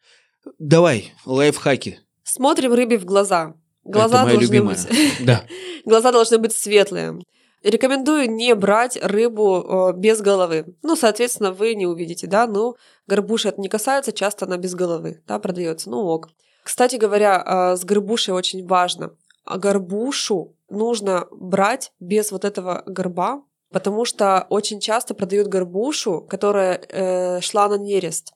Давай, 0.57 1.13
лайфхаки. 1.25 1.99
Смотрим 2.23 2.73
рыбе 2.73 2.97
в 2.97 3.05
глаза. 3.05 3.55
Глаза 3.83 4.23
Это 4.23 4.25
моя 4.25 4.37
должны 4.37 4.53
любимая. 4.53 4.75
быть. 4.75 4.97
Да. 5.25 5.43
Глаза 5.85 6.11
должны 6.11 6.37
быть 6.37 6.53
светлые. 6.55 7.19
Рекомендую 7.63 8.29
не 8.29 8.55
брать 8.55 8.97
рыбу 9.01 9.91
э, 9.93 9.97
без 9.97 10.21
головы. 10.21 10.65
Ну, 10.81 10.95
соответственно, 10.95 11.51
вы 11.53 11.75
не 11.75 11.85
увидите, 11.85 12.27
да, 12.27 12.45
ну, 12.45 12.75
горбуши 13.07 13.49
это 13.49 13.61
не 13.61 13.69
касается, 13.69 14.11
часто 14.11 14.45
она 14.45 14.57
без 14.57 14.75
головы, 14.75 15.21
да, 15.27 15.39
продается, 15.39 15.89
ну 15.89 15.99
ок. 15.99 16.29
Кстати 16.63 16.97
говоря, 16.97 17.41
э, 17.45 17.77
с 17.77 17.85
горбушей 17.85 18.33
очень 18.33 18.65
важно. 18.67 19.15
А 19.43 19.57
горбушу 19.57 20.55
нужно 20.69 21.27
брать 21.31 21.91
без 21.99 22.31
вот 22.31 22.45
этого 22.45 22.83
горба, 22.85 23.43
потому 23.71 24.05
что 24.05 24.45
очень 24.49 24.79
часто 24.79 25.13
продают 25.13 25.47
горбушу, 25.47 26.21
которая 26.21 26.75
э, 26.75 27.41
шла 27.41 27.67
на 27.67 27.77
нерест. 27.77 28.33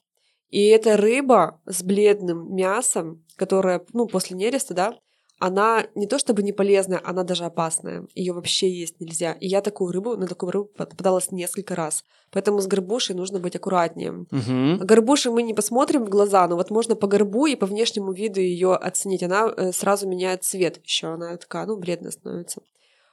И 0.49 0.67
эта 0.67 0.97
рыба 0.97 1.61
с 1.65 1.83
бледным 1.83 2.55
мясом, 2.55 3.25
которая, 3.35 3.85
ну, 3.93 4.07
после 4.07 4.37
нереста, 4.37 4.73
да, 4.73 4.99
она 5.39 5.85
не 5.93 6.07
то 6.07 6.17
чтобы 6.17 6.41
не 6.41 6.51
полезная, 6.51 6.99
она 7.03 7.23
даже 7.23 7.45
опасная. 7.45 8.07
Ее 8.15 8.33
вообще 8.33 8.69
есть 8.71 8.99
нельзя. 8.99 9.33
И 9.33 9.47
я 9.47 9.61
такую 9.61 9.91
рыбу, 9.91 10.17
на 10.17 10.27
такую 10.27 10.51
рыбу 10.51 10.65
попадалась 10.65 11.31
несколько 11.31 11.75
раз. 11.75 12.03
Поэтому 12.31 12.59
с 12.59 12.67
горбушей 12.67 13.15
нужно 13.15 13.39
быть 13.39 13.55
аккуратнее. 13.55 14.25
Угу. 14.31 14.85
Горбуши 14.85 15.29
мы 15.29 15.43
не 15.43 15.53
посмотрим 15.53 16.05
в 16.05 16.09
глаза, 16.09 16.47
но 16.47 16.55
вот 16.55 16.71
можно 16.71 16.95
по 16.95 17.07
горбу 17.07 17.45
и 17.45 17.55
по 17.55 17.67
внешнему 17.67 18.13
виду 18.13 18.41
ее 18.41 18.73
оценить. 18.73 19.21
Она 19.21 19.53
э, 19.55 19.71
сразу 19.73 20.07
меняет 20.07 20.43
цвет 20.43 20.81
еще. 20.83 21.07
Она 21.07 21.37
такая, 21.37 21.67
ну, 21.67 21.77
вредная 21.77 22.11
становится. 22.11 22.61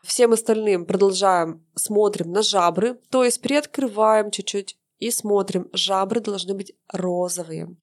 Всем 0.03 0.33
остальным 0.33 0.87
продолжаем, 0.87 1.65
смотрим 1.75 2.33
на 2.33 2.43
жабры, 2.43 2.99
то 3.11 3.25
есть 3.25 3.41
приоткрываем 3.41 4.31
чуть-чуть 4.31 4.77
и 4.99 5.11
смотрим. 5.11 5.69
Жабры 5.73 6.21
должны 6.21 6.55
быть 6.55 6.73
розовые. 6.91 7.75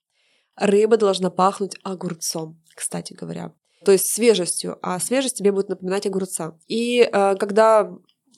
Рыба 0.55 0.97
должна 0.97 1.29
пахнуть 1.31 1.77
огурцом, 1.83 2.61
кстати 2.75 3.13
говоря 3.13 3.53
то 3.83 3.91
есть 3.91 4.07
свежестью, 4.13 4.77
а 4.81 4.99
свежесть 4.99 5.37
тебе 5.37 5.51
будет 5.51 5.69
напоминать 5.69 6.05
огурца. 6.05 6.57
И 6.67 7.01
э, 7.01 7.35
когда 7.35 7.91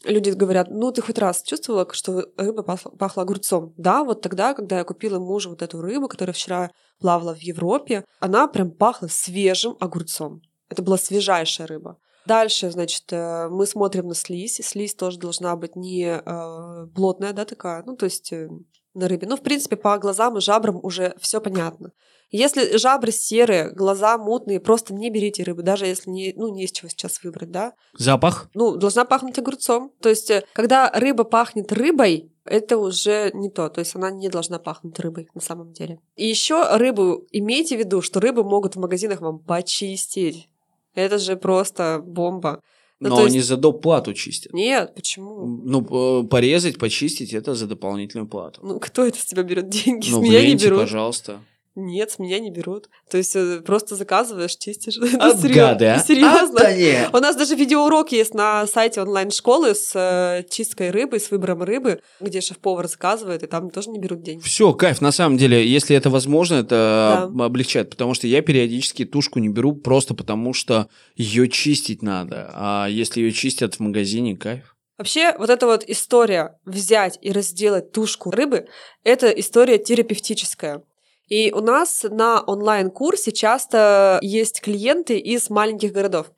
люди 0.03 0.29
говорят, 0.31 0.69
ну 0.69 0.91
ты 0.91 1.01
хоть 1.01 1.17
раз 1.17 1.43
чувствовала, 1.43 1.87
что 1.91 2.25
рыба 2.37 2.63
пахла, 2.63 2.91
пахла 2.91 3.23
огурцом? 3.23 3.73
Да, 3.77 4.03
вот 4.03 4.21
тогда, 4.21 4.53
когда 4.53 4.79
я 4.79 4.83
купила 4.83 5.19
мужу 5.19 5.49
вот 5.49 5.61
эту 5.61 5.81
рыбу, 5.81 6.07
которая 6.07 6.33
вчера 6.33 6.71
плавала 6.99 7.35
в 7.35 7.39
Европе, 7.39 8.05
она 8.19 8.47
прям 8.47 8.71
пахла 8.71 9.07
свежим 9.07 9.75
огурцом. 9.79 10.41
Это 10.69 10.81
была 10.81 10.97
свежайшая 10.97 11.67
рыба. 11.67 11.97
Дальше, 12.25 12.71
значит, 12.71 13.03
э, 13.11 13.49
мы 13.49 13.65
смотрим 13.65 14.07
на 14.07 14.15
слизь. 14.15 14.61
Слизь 14.63 14.95
тоже 14.95 15.19
должна 15.19 15.55
быть 15.55 15.75
не 15.75 16.05
э, 16.05 16.87
плотная, 16.95 17.33
да, 17.33 17.45
такая, 17.45 17.83
ну, 17.83 17.95
то 17.97 18.05
есть 18.05 18.31
э, 18.31 18.49
на 18.93 19.07
рыбе. 19.07 19.27
Ну, 19.27 19.37
в 19.37 19.41
принципе, 19.41 19.75
по 19.75 19.97
глазам 19.97 20.37
и 20.37 20.41
жабрам 20.41 20.79
уже 20.81 21.15
все 21.19 21.41
понятно. 21.41 21.91
Если 22.31 22.77
жабры 22.77 23.11
серые, 23.11 23.69
глаза 23.69 24.17
мутные, 24.17 24.59
просто 24.59 24.93
не 24.93 25.11
берите 25.11 25.43
рыбу, 25.43 25.61
даже 25.61 25.85
если 25.85 26.09
не, 26.09 26.33
ну, 26.35 26.47
не 26.47 26.63
из 26.63 26.71
чего 26.71 26.89
сейчас 26.89 27.23
выбрать, 27.23 27.51
да. 27.51 27.73
Запах? 27.95 28.49
Ну, 28.55 28.75
должна 28.75 29.05
пахнуть 29.05 29.37
огурцом. 29.37 29.91
То 30.01 30.09
есть, 30.09 30.31
э, 30.31 30.43
когда 30.53 30.89
рыба 30.89 31.25
пахнет 31.25 31.71
рыбой, 31.71 32.31
это 32.45 32.77
уже 32.77 33.29
не 33.33 33.49
то. 33.49 33.69
То 33.69 33.79
есть 33.79 33.95
она 33.95 34.09
не 34.09 34.29
должна 34.29 34.57
пахнуть 34.57 34.99
рыбой 34.99 35.29
на 35.35 35.41
самом 35.41 35.73
деле. 35.73 35.99
И 36.15 36.27
еще 36.27 36.75
рыбу, 36.75 37.25
имейте 37.31 37.75
в 37.75 37.79
виду, 37.79 38.01
что 38.01 38.19
рыбу 38.19 38.43
могут 38.43 38.75
в 38.75 38.79
магазинах 38.79 39.21
вам 39.21 39.39
почистить. 39.39 40.49
Это 40.95 41.17
же 41.19 41.35
просто 41.35 42.01
бомба. 42.03 42.61
Ну, 43.03 43.09
Но 43.09 43.21
есть... 43.23 43.35
они 43.35 43.41
за 43.41 43.57
доп. 43.57 43.81
плату 43.81 44.13
чистят. 44.13 44.53
Нет, 44.53 44.95
почему? 44.95 45.45
Ну, 45.45 46.23
порезать, 46.25 46.77
почистить 46.77 47.33
это 47.33 47.53
за 47.53 47.67
дополнительную 47.67 48.27
плату. 48.27 48.61
Ну, 48.63 48.79
кто 48.79 49.05
это 49.05 49.19
с 49.19 49.25
тебя 49.25 49.43
берет 49.43 49.69
деньги? 49.69 50.09
Ну, 50.09 50.19
с 50.19 50.23
меня 50.23 50.47
не 50.47 50.55
берут. 50.55 50.79
пожалуйста. 50.79 51.41
Нет, 51.75 52.11
с 52.11 52.19
меня 52.19 52.39
не 52.39 52.51
берут. 52.51 52.87
То 53.09 53.17
есть 53.17 53.35
э, 53.35 53.61
просто 53.65 53.95
заказываешь, 53.95 54.55
чистишь. 54.55 54.97
От 55.19 55.41
гады, 55.41 55.85
а? 55.85 55.99
Серьезно. 55.99 56.61
А, 57.11 57.17
У 57.17 57.19
нас 57.19 57.35
даже 57.35 57.55
видеоурок 57.55 58.11
есть 58.11 58.35
на 58.35 58.67
сайте 58.67 59.01
онлайн-школы 59.01 59.73
с 59.73 59.91
э, 59.95 60.43
чисткой 60.49 60.91
рыбы, 60.91 61.19
с 61.19 61.31
выбором 61.31 61.63
рыбы, 61.63 62.01
где 62.19 62.41
шеф-повар 62.41 62.87
заказывает, 62.87 63.41
и 63.41 63.47
там 63.47 63.71
тоже 63.71 63.89
не 63.89 63.97
берут 63.97 64.21
деньги. 64.21 64.43
Все, 64.43 64.71
кайф. 64.73 65.01
На 65.01 65.11
самом 65.11 65.37
деле, 65.37 65.67
если 65.67 65.95
это 65.95 66.11
возможно, 66.11 66.55
это 66.55 67.31
да. 67.33 67.45
облегчает, 67.45 67.89
потому 67.89 68.13
что 68.13 68.27
я 68.27 68.43
периодически 68.43 69.03
тушку 69.03 69.39
не 69.39 69.49
беру 69.49 69.73
просто 69.73 70.13
потому, 70.13 70.53
что 70.53 70.89
ее 71.15 71.49
чистить 71.49 72.03
надо. 72.03 72.51
А 72.53 72.87
если 72.87 73.21
ее 73.21 73.31
чистят 73.31 73.75
в 73.75 73.79
магазине, 73.79 74.37
кайф. 74.37 74.75
Вообще, 74.99 75.35
вот 75.39 75.49
эта 75.49 75.65
вот 75.65 75.83
история 75.87 76.59
взять 76.65 77.17
и 77.21 77.31
разделать 77.31 77.91
тушку 77.91 78.29
рыбы, 78.29 78.67
это 79.03 79.27
история 79.29 79.79
терапевтическая. 79.79 80.83
И 81.27 81.51
у 81.51 81.61
нас 81.61 82.03
на 82.03 82.41
онлайн-курсе 82.41 83.31
часто 83.31 84.19
есть 84.21 84.61
клиенты 84.61 85.17
из 85.17 85.49
маленьких 85.49 85.91
городов. 85.91 86.31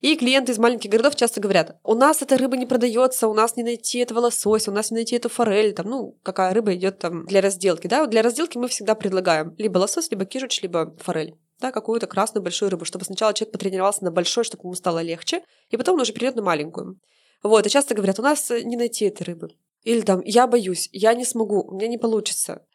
И 0.00 0.14
клиенты 0.16 0.52
из 0.52 0.58
маленьких 0.58 0.90
городов 0.90 1.16
часто 1.16 1.40
говорят, 1.40 1.78
у 1.82 1.94
нас 1.94 2.20
эта 2.20 2.36
рыба 2.36 2.56
не 2.56 2.66
продается, 2.66 3.28
у 3.28 3.34
нас 3.34 3.56
не 3.56 3.62
найти 3.62 3.98
этого 3.98 4.20
лосося, 4.20 4.70
у 4.70 4.74
нас 4.74 4.90
не 4.90 4.96
найти 4.96 5.16
эту 5.16 5.30
форель, 5.30 5.72
там, 5.72 5.86
ну, 5.88 6.18
какая 6.22 6.52
рыба 6.52 6.74
идет 6.74 6.98
там 6.98 7.24
для 7.24 7.40
разделки, 7.40 7.86
да, 7.86 8.06
для 8.06 8.20
разделки 8.20 8.58
мы 8.58 8.68
всегда 8.68 8.94
предлагаем 8.94 9.54
либо 9.56 9.78
лосось, 9.78 10.10
либо 10.10 10.26
кижуч, 10.26 10.60
либо 10.60 10.94
форель, 11.00 11.34
да, 11.60 11.72
какую-то 11.72 12.06
красную 12.06 12.42
большую 12.42 12.70
рыбу, 12.70 12.84
чтобы 12.84 13.06
сначала 13.06 13.32
человек 13.32 13.52
потренировался 13.52 14.04
на 14.04 14.10
большой, 14.10 14.44
чтобы 14.44 14.64
ему 14.64 14.74
стало 14.74 15.00
легче, 15.00 15.42
и 15.70 15.78
потом 15.78 15.94
он 15.94 16.02
уже 16.02 16.12
перейдет 16.12 16.36
на 16.36 16.42
маленькую. 16.42 17.00
Вот, 17.42 17.66
и 17.66 17.70
часто 17.70 17.94
говорят, 17.94 18.18
у 18.18 18.22
нас 18.22 18.50
не 18.50 18.76
найти 18.76 19.06
этой 19.06 19.22
рыбы. 19.22 19.48
Или 19.82 20.02
там, 20.02 20.20
я 20.24 20.46
боюсь, 20.46 20.90
я 20.92 21.14
не 21.14 21.24
смогу, 21.24 21.62
у 21.62 21.74
меня 21.74 21.88
не 21.88 21.96
получится. 21.96 22.66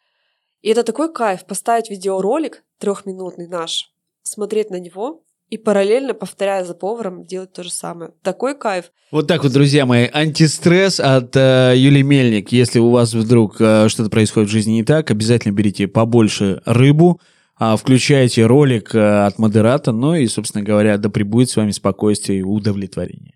И 0.62 0.70
это 0.70 0.84
такой 0.84 1.12
кайф 1.12 1.46
поставить 1.46 1.90
видеоролик 1.90 2.64
трехминутный 2.80 3.48
наш, 3.48 3.92
смотреть 4.22 4.70
на 4.70 4.80
него 4.80 5.24
и 5.50 5.58
параллельно, 5.58 6.14
повторяя 6.14 6.64
за 6.64 6.74
поваром, 6.74 7.26
делать 7.26 7.52
то 7.52 7.64
же 7.64 7.72
самое. 7.72 8.12
Такой 8.22 8.58
кайф. 8.58 8.92
Вот 9.12 9.28
так 9.28 9.44
вот, 9.44 9.52
друзья 9.52 9.86
мои, 9.86 10.08
антистресс 10.12 11.00
от 11.00 11.36
э, 11.36 11.74
Юлии 11.76 12.04
Мельник. 12.04 12.52
Если 12.52 12.80
у 12.80 12.90
вас 12.92 13.14
вдруг 13.14 13.60
э, 13.60 13.90
что-то 13.90 14.10
происходит 14.10 14.50
в 14.50 14.52
жизни 14.52 14.74
не 14.74 14.84
так, 14.84 15.12
обязательно 15.12 15.52
берите 15.52 15.88
побольше 15.88 16.62
рыбу, 16.66 17.20
э, 17.60 17.76
включайте 17.78 18.46
ролик 18.46 18.96
э, 18.96 19.26
от 19.26 19.40
модерата, 19.40 19.92
ну 19.92 20.16
и, 20.16 20.28
собственно 20.28 20.64
говоря, 20.64 20.98
да 20.98 21.10
пребудет 21.10 21.50
с 21.50 21.58
вами 21.58 21.72
спокойствие 21.72 22.40
и 22.40 22.44
удовлетворение. 22.44 23.34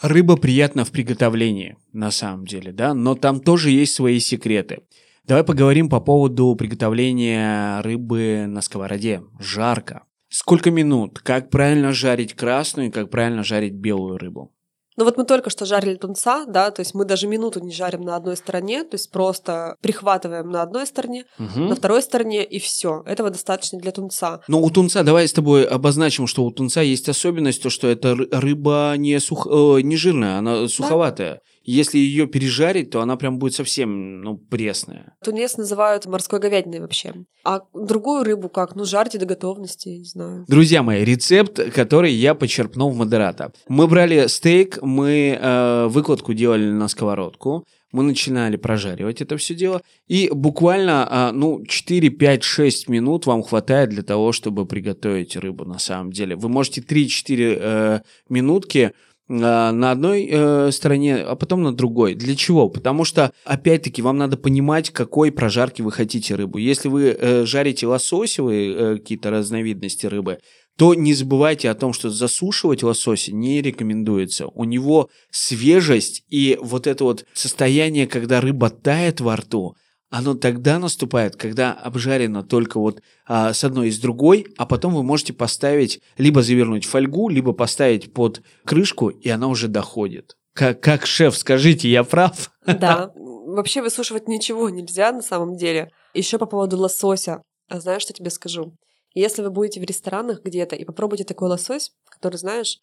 Рыба 0.00 0.36
приятна 0.36 0.84
в 0.84 0.92
приготовлении, 0.92 1.76
на 1.92 2.12
самом 2.12 2.46
деле, 2.46 2.70
да, 2.70 2.94
но 2.94 3.16
там 3.16 3.40
тоже 3.40 3.70
есть 3.70 3.94
свои 3.94 4.20
секреты. 4.20 4.82
Давай 5.24 5.42
поговорим 5.42 5.88
по 5.88 6.00
поводу 6.00 6.54
приготовления 6.54 7.80
рыбы 7.80 8.46
на 8.46 8.62
сковороде. 8.62 9.22
Жарко. 9.40 10.04
Сколько 10.28 10.70
минут? 10.70 11.18
Как 11.18 11.50
правильно 11.50 11.92
жарить 11.92 12.34
красную 12.34 12.88
и 12.88 12.90
как 12.92 13.10
правильно 13.10 13.42
жарить 13.42 13.74
белую 13.74 14.18
рыбу? 14.18 14.54
Ну 14.98 15.04
вот 15.04 15.16
мы 15.16 15.24
только 15.24 15.48
что 15.48 15.64
жарили 15.64 15.94
тунца, 15.94 16.44
да, 16.44 16.72
то 16.72 16.80
есть 16.80 16.92
мы 16.92 17.04
даже 17.04 17.28
минуту 17.28 17.60
не 17.60 17.72
жарим 17.72 18.02
на 18.02 18.16
одной 18.16 18.36
стороне, 18.36 18.82
то 18.82 18.96
есть 18.96 19.12
просто 19.12 19.76
прихватываем 19.80 20.50
на 20.50 20.60
одной 20.60 20.88
стороне, 20.88 21.24
угу. 21.38 21.60
на 21.60 21.76
второй 21.76 22.02
стороне 22.02 22.44
и 22.44 22.58
все. 22.58 23.04
Этого 23.06 23.30
достаточно 23.30 23.78
для 23.78 23.92
тунца. 23.92 24.40
Но 24.48 24.60
у 24.60 24.68
тунца, 24.70 25.04
давай 25.04 25.28
с 25.28 25.32
тобой 25.32 25.64
обозначим, 25.64 26.26
что 26.26 26.44
у 26.44 26.50
тунца 26.50 26.82
есть 26.82 27.08
особенность, 27.08 27.62
то 27.62 27.70
что 27.70 27.86
это 27.86 28.16
рыба 28.32 28.94
не, 28.96 29.20
сух... 29.20 29.46
э, 29.48 29.82
не 29.82 29.96
жирная, 29.96 30.38
она 30.38 30.66
суховатая. 30.66 31.34
Да? 31.34 31.40
Если 31.70 31.98
ее 31.98 32.26
пережарить, 32.26 32.88
то 32.88 33.02
она 33.02 33.16
прям 33.16 33.38
будет 33.38 33.52
совсем, 33.52 34.22
ну, 34.22 34.38
пресная. 34.38 35.14
Тунец 35.22 35.58
называют 35.58 36.06
морской 36.06 36.40
говядиной 36.40 36.80
вообще. 36.80 37.12
А 37.44 37.60
другую 37.74 38.24
рыбу 38.24 38.48
как? 38.48 38.74
Ну, 38.74 38.86
жарьте 38.86 39.18
до 39.18 39.26
готовности, 39.26 39.90
я 39.90 39.98
не 39.98 40.04
знаю. 40.04 40.46
Друзья 40.48 40.82
мои, 40.82 41.04
рецепт, 41.04 41.60
который 41.74 42.10
я 42.10 42.34
почерпнул 42.34 42.88
в 42.90 42.96
модерата. 42.96 43.52
Мы 43.68 43.86
брали 43.86 44.28
стейк, 44.28 44.78
мы 44.80 45.38
э, 45.38 45.88
выкладку 45.88 46.32
делали 46.32 46.70
на 46.70 46.88
сковородку, 46.88 47.66
мы 47.92 48.02
начинали 48.02 48.56
прожаривать 48.56 49.22
это 49.22 49.36
все 49.36 49.54
дело, 49.54 49.82
и 50.06 50.30
буквально, 50.32 51.06
а, 51.10 51.32
ну, 51.32 51.64
4, 51.66 52.10
5, 52.10 52.42
6 52.42 52.88
минут 52.88 53.26
вам 53.26 53.42
хватает 53.42 53.90
для 53.90 54.02
того, 54.02 54.32
чтобы 54.32 54.66
приготовить 54.66 55.36
рыбу 55.36 55.64
на 55.64 55.78
самом 55.78 56.12
деле. 56.12 56.36
Вы 56.36 56.48
можете 56.48 56.80
3-4 56.80 57.58
э, 57.60 58.00
минутки 58.28 58.92
на 59.28 59.90
одной 59.90 60.26
э, 60.30 60.70
стороне, 60.72 61.16
а 61.16 61.36
потом 61.36 61.62
на 61.62 61.72
другой. 61.72 62.14
Для 62.14 62.34
чего? 62.34 62.68
Потому 62.68 63.04
что, 63.04 63.32
опять-таки, 63.44 64.00
вам 64.00 64.16
надо 64.16 64.36
понимать, 64.36 64.90
какой 64.90 65.30
прожарки 65.30 65.82
вы 65.82 65.92
хотите 65.92 66.34
рыбу. 66.34 66.58
Если 66.58 66.88
вы 66.88 67.16
э, 67.18 67.44
жарите 67.44 67.86
лососевые 67.86 68.74
э, 68.74 68.96
какие-то 68.96 69.30
разновидности 69.30 70.06
рыбы, 70.06 70.38
то 70.78 70.94
не 70.94 71.12
забывайте 71.12 71.68
о 71.68 71.74
том, 71.74 71.92
что 71.92 72.08
засушивать 72.08 72.82
лосося 72.82 73.34
не 73.34 73.60
рекомендуется. 73.60 74.46
У 74.46 74.64
него 74.64 75.10
свежесть 75.30 76.24
и 76.28 76.56
вот 76.60 76.86
это 76.86 77.04
вот 77.04 77.26
состояние, 77.34 78.06
когда 78.06 78.40
рыба 78.40 78.70
тает 78.70 79.20
во 79.20 79.36
рту– 79.36 79.76
оно 80.10 80.34
тогда 80.34 80.78
наступает, 80.78 81.36
когда 81.36 81.72
обжарено 81.72 82.42
только 82.42 82.80
вот 82.80 83.02
а, 83.26 83.52
с 83.52 83.62
одной 83.64 83.88
и 83.88 83.90
с 83.90 83.98
другой, 83.98 84.46
а 84.56 84.66
потом 84.66 84.94
вы 84.94 85.02
можете 85.02 85.32
поставить, 85.32 86.00
либо 86.16 86.42
завернуть 86.42 86.86
фольгу, 86.86 87.28
либо 87.28 87.52
поставить 87.52 88.12
под 88.12 88.42
крышку, 88.64 89.08
и 89.08 89.28
она 89.28 89.48
уже 89.48 89.68
доходит. 89.68 90.36
Как, 90.54 90.80
как 90.80 91.06
шеф, 91.06 91.36
скажите, 91.36 91.88
я 91.88 92.04
прав? 92.04 92.50
Да, 92.66 93.12
вообще 93.14 93.82
высушивать 93.82 94.28
ничего 94.28 94.70
нельзя 94.70 95.12
на 95.12 95.22
самом 95.22 95.56
деле. 95.56 95.90
Еще 96.14 96.38
по 96.38 96.46
поводу 96.46 96.78
лосося. 96.78 97.42
А 97.68 97.80
знаешь, 97.80 98.02
что 98.02 98.12
тебе 98.12 98.30
скажу? 98.30 98.74
Если 99.14 99.42
вы 99.42 99.50
будете 99.50 99.80
в 99.80 99.84
ресторанах 99.84 100.42
где-то 100.42 100.74
и 100.74 100.84
попробуйте 100.84 101.24
такой 101.24 101.48
лосось, 101.48 101.92
который, 102.10 102.36
знаешь, 102.36 102.78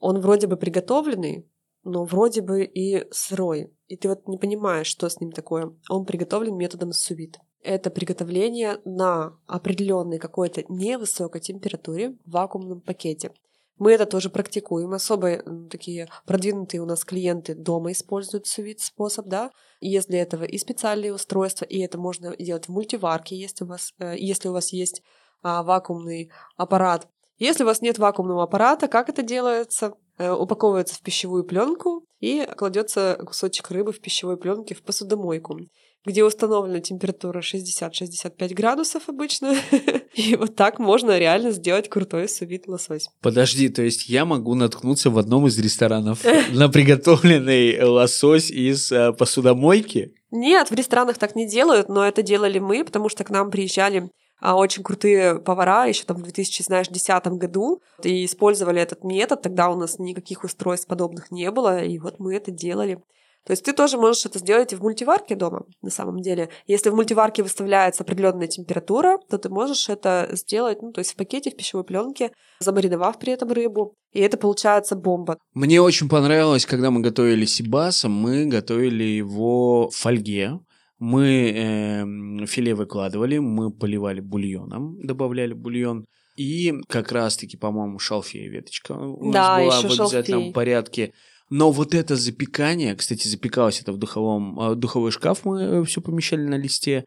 он 0.00 0.20
вроде 0.20 0.46
бы 0.46 0.56
приготовленный, 0.56 1.46
но 1.84 2.04
вроде 2.04 2.40
бы 2.40 2.64
и 2.64 3.06
сырой. 3.10 3.72
И 3.86 3.96
ты 3.96 4.08
вот 4.08 4.26
не 4.26 4.38
понимаешь, 4.38 4.86
что 4.86 5.08
с 5.08 5.20
ним 5.20 5.32
такое. 5.32 5.72
Он 5.88 6.04
приготовлен 6.04 6.56
методом 6.56 6.92
сувит. 6.92 7.38
Это 7.62 7.90
приготовление 7.90 8.80
на 8.84 9.38
определенной 9.46 10.18
какой-то 10.18 10.64
невысокой 10.68 11.40
температуре 11.40 12.16
в 12.24 12.30
вакуумном 12.30 12.80
пакете. 12.80 13.32
Мы 13.76 13.92
это 13.92 14.06
тоже 14.06 14.30
практикуем. 14.30 14.92
Особо 14.92 15.38
такие 15.68 16.08
продвинутые 16.26 16.80
у 16.80 16.86
нас 16.86 17.04
клиенты 17.04 17.54
дома 17.54 17.92
используют 17.92 18.46
сувит 18.46 18.80
способ, 18.80 19.26
да. 19.26 19.50
Есть 19.80 20.08
для 20.08 20.22
этого 20.22 20.44
и 20.44 20.58
специальные 20.58 21.12
устройства, 21.12 21.64
и 21.64 21.80
это 21.80 21.98
можно 21.98 22.36
делать 22.36 22.66
в 22.66 22.68
мультиварке, 22.70 23.36
если 23.36 23.64
у 23.64 23.68
вас, 23.68 23.92
э, 23.98 24.14
если 24.16 24.48
у 24.48 24.52
вас 24.52 24.72
есть 24.72 25.02
а, 25.42 25.62
вакуумный 25.62 26.30
аппарат. 26.56 27.08
Если 27.38 27.64
у 27.64 27.66
вас 27.66 27.82
нет 27.82 27.98
вакуумного 27.98 28.44
аппарата, 28.44 28.88
как 28.88 29.08
это 29.08 29.22
делается? 29.22 29.94
Э, 30.16 30.30
упаковывается 30.30 30.94
в 30.94 31.00
пищевую 31.00 31.44
пленку 31.44 32.04
и 32.20 32.46
кладется 32.56 33.18
кусочек 33.26 33.70
рыбы 33.70 33.92
в 33.92 34.00
пищевой 34.00 34.36
пленке 34.36 34.74
в 34.74 34.82
посудомойку 34.82 35.58
где 36.06 36.22
установлена 36.22 36.80
температура 36.80 37.40
60-65 37.40 38.54
градусов 38.54 39.08
обычно. 39.08 39.56
И 40.14 40.36
вот 40.36 40.54
так 40.54 40.78
можно 40.78 41.18
реально 41.18 41.50
сделать 41.50 41.88
крутой 41.88 42.28
сувид 42.28 42.68
лосось. 42.68 43.08
Подожди, 43.22 43.68
то 43.70 43.82
есть 43.82 44.08
я 44.08 44.24
могу 44.24 44.54
наткнуться 44.54 45.10
в 45.10 45.18
одном 45.18 45.46
из 45.46 45.58
ресторанов 45.58 46.22
на 46.52 46.68
приготовленный 46.68 47.82
лосось 47.82 48.50
из 48.50 48.92
э, 48.92 49.12
посудомойки? 49.12 50.12
Нет, 50.30 50.70
в 50.70 50.74
ресторанах 50.74 51.16
так 51.16 51.34
не 51.36 51.48
делают, 51.48 51.88
но 51.88 52.06
это 52.06 52.22
делали 52.22 52.58
мы, 52.58 52.84
потому 52.84 53.08
что 53.08 53.24
к 53.24 53.30
нам 53.30 53.50
приезжали 53.50 54.10
очень 54.40 54.82
крутые 54.82 55.38
повара 55.40 55.86
еще 55.86 56.04
там 56.04 56.18
в 56.18 56.22
2010 56.22 57.26
году 57.28 57.82
и 58.02 58.24
использовали 58.24 58.80
этот 58.80 59.04
метод. 59.04 59.42
Тогда 59.42 59.70
у 59.70 59.76
нас 59.76 59.98
никаких 59.98 60.44
устройств 60.44 60.86
подобных 60.86 61.30
не 61.30 61.50
было, 61.50 61.82
и 61.82 61.98
вот 61.98 62.18
мы 62.18 62.34
это 62.34 62.50
делали. 62.50 63.02
То 63.46 63.50
есть 63.50 63.62
ты 63.62 63.74
тоже 63.74 63.98
можешь 63.98 64.24
это 64.24 64.38
сделать 64.38 64.72
и 64.72 64.76
в 64.76 64.80
мультиварке 64.80 65.34
дома, 65.34 65.64
на 65.82 65.90
самом 65.90 66.20
деле. 66.20 66.48
Если 66.66 66.88
в 66.88 66.94
мультиварке 66.94 67.42
выставляется 67.42 68.02
определенная 68.02 68.46
температура, 68.46 69.18
то 69.28 69.36
ты 69.36 69.50
можешь 69.50 69.90
это 69.90 70.30
сделать, 70.32 70.80
ну, 70.80 70.92
то 70.92 71.00
есть 71.00 71.12
в 71.12 71.16
пакете, 71.16 71.50
в 71.50 71.56
пищевой 71.56 71.84
пленке, 71.84 72.32
замариновав 72.60 73.18
при 73.18 73.34
этом 73.34 73.52
рыбу. 73.52 73.94
И 74.12 74.20
это 74.20 74.38
получается 74.38 74.96
бомба. 74.96 75.36
Мне 75.52 75.82
очень 75.82 76.08
понравилось, 76.08 76.64
когда 76.64 76.90
мы 76.90 77.00
готовили 77.00 77.44
сибаса, 77.44 78.08
мы 78.08 78.46
готовили 78.46 79.04
его 79.04 79.90
в 79.90 79.94
фольге. 79.94 80.60
Мы 81.04 81.52
э, 81.54 82.46
филе 82.46 82.74
выкладывали, 82.74 83.36
мы 83.36 83.70
поливали 83.70 84.20
бульоном, 84.20 84.98
добавляли 85.02 85.52
бульон. 85.52 86.06
И 86.34 86.72
как 86.88 87.12
раз-таки, 87.12 87.58
по-моему, 87.58 87.98
шалфея 87.98 88.48
веточка 88.48 88.92
у 88.92 89.30
да, 89.30 89.58
нас 89.58 89.62
была 89.62 89.80
в 89.82 89.84
обязательном 89.84 90.40
шалфей. 90.40 90.52
порядке. 90.54 91.12
Но 91.50 91.72
вот 91.72 91.94
это 91.94 92.16
запекание, 92.16 92.94
кстати, 92.96 93.28
запекалось 93.28 93.82
это 93.82 93.92
в 93.92 93.98
духовом, 93.98 94.58
э, 94.58 94.74
духовой 94.76 95.10
шкаф 95.10 95.44
мы 95.44 95.60
э, 95.60 95.84
все 95.84 96.00
помещали 96.00 96.46
на 96.46 96.56
листе, 96.56 97.04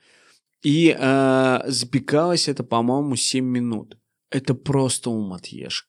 и 0.61 0.95
э, 0.95 1.59
запекалось 1.65 2.47
это, 2.47 2.63
по-моему, 2.63 3.15
7 3.15 3.43
минут. 3.43 3.97
Это 4.29 4.53
просто 4.53 5.09
ум 5.09 5.33
отъешь. 5.33 5.87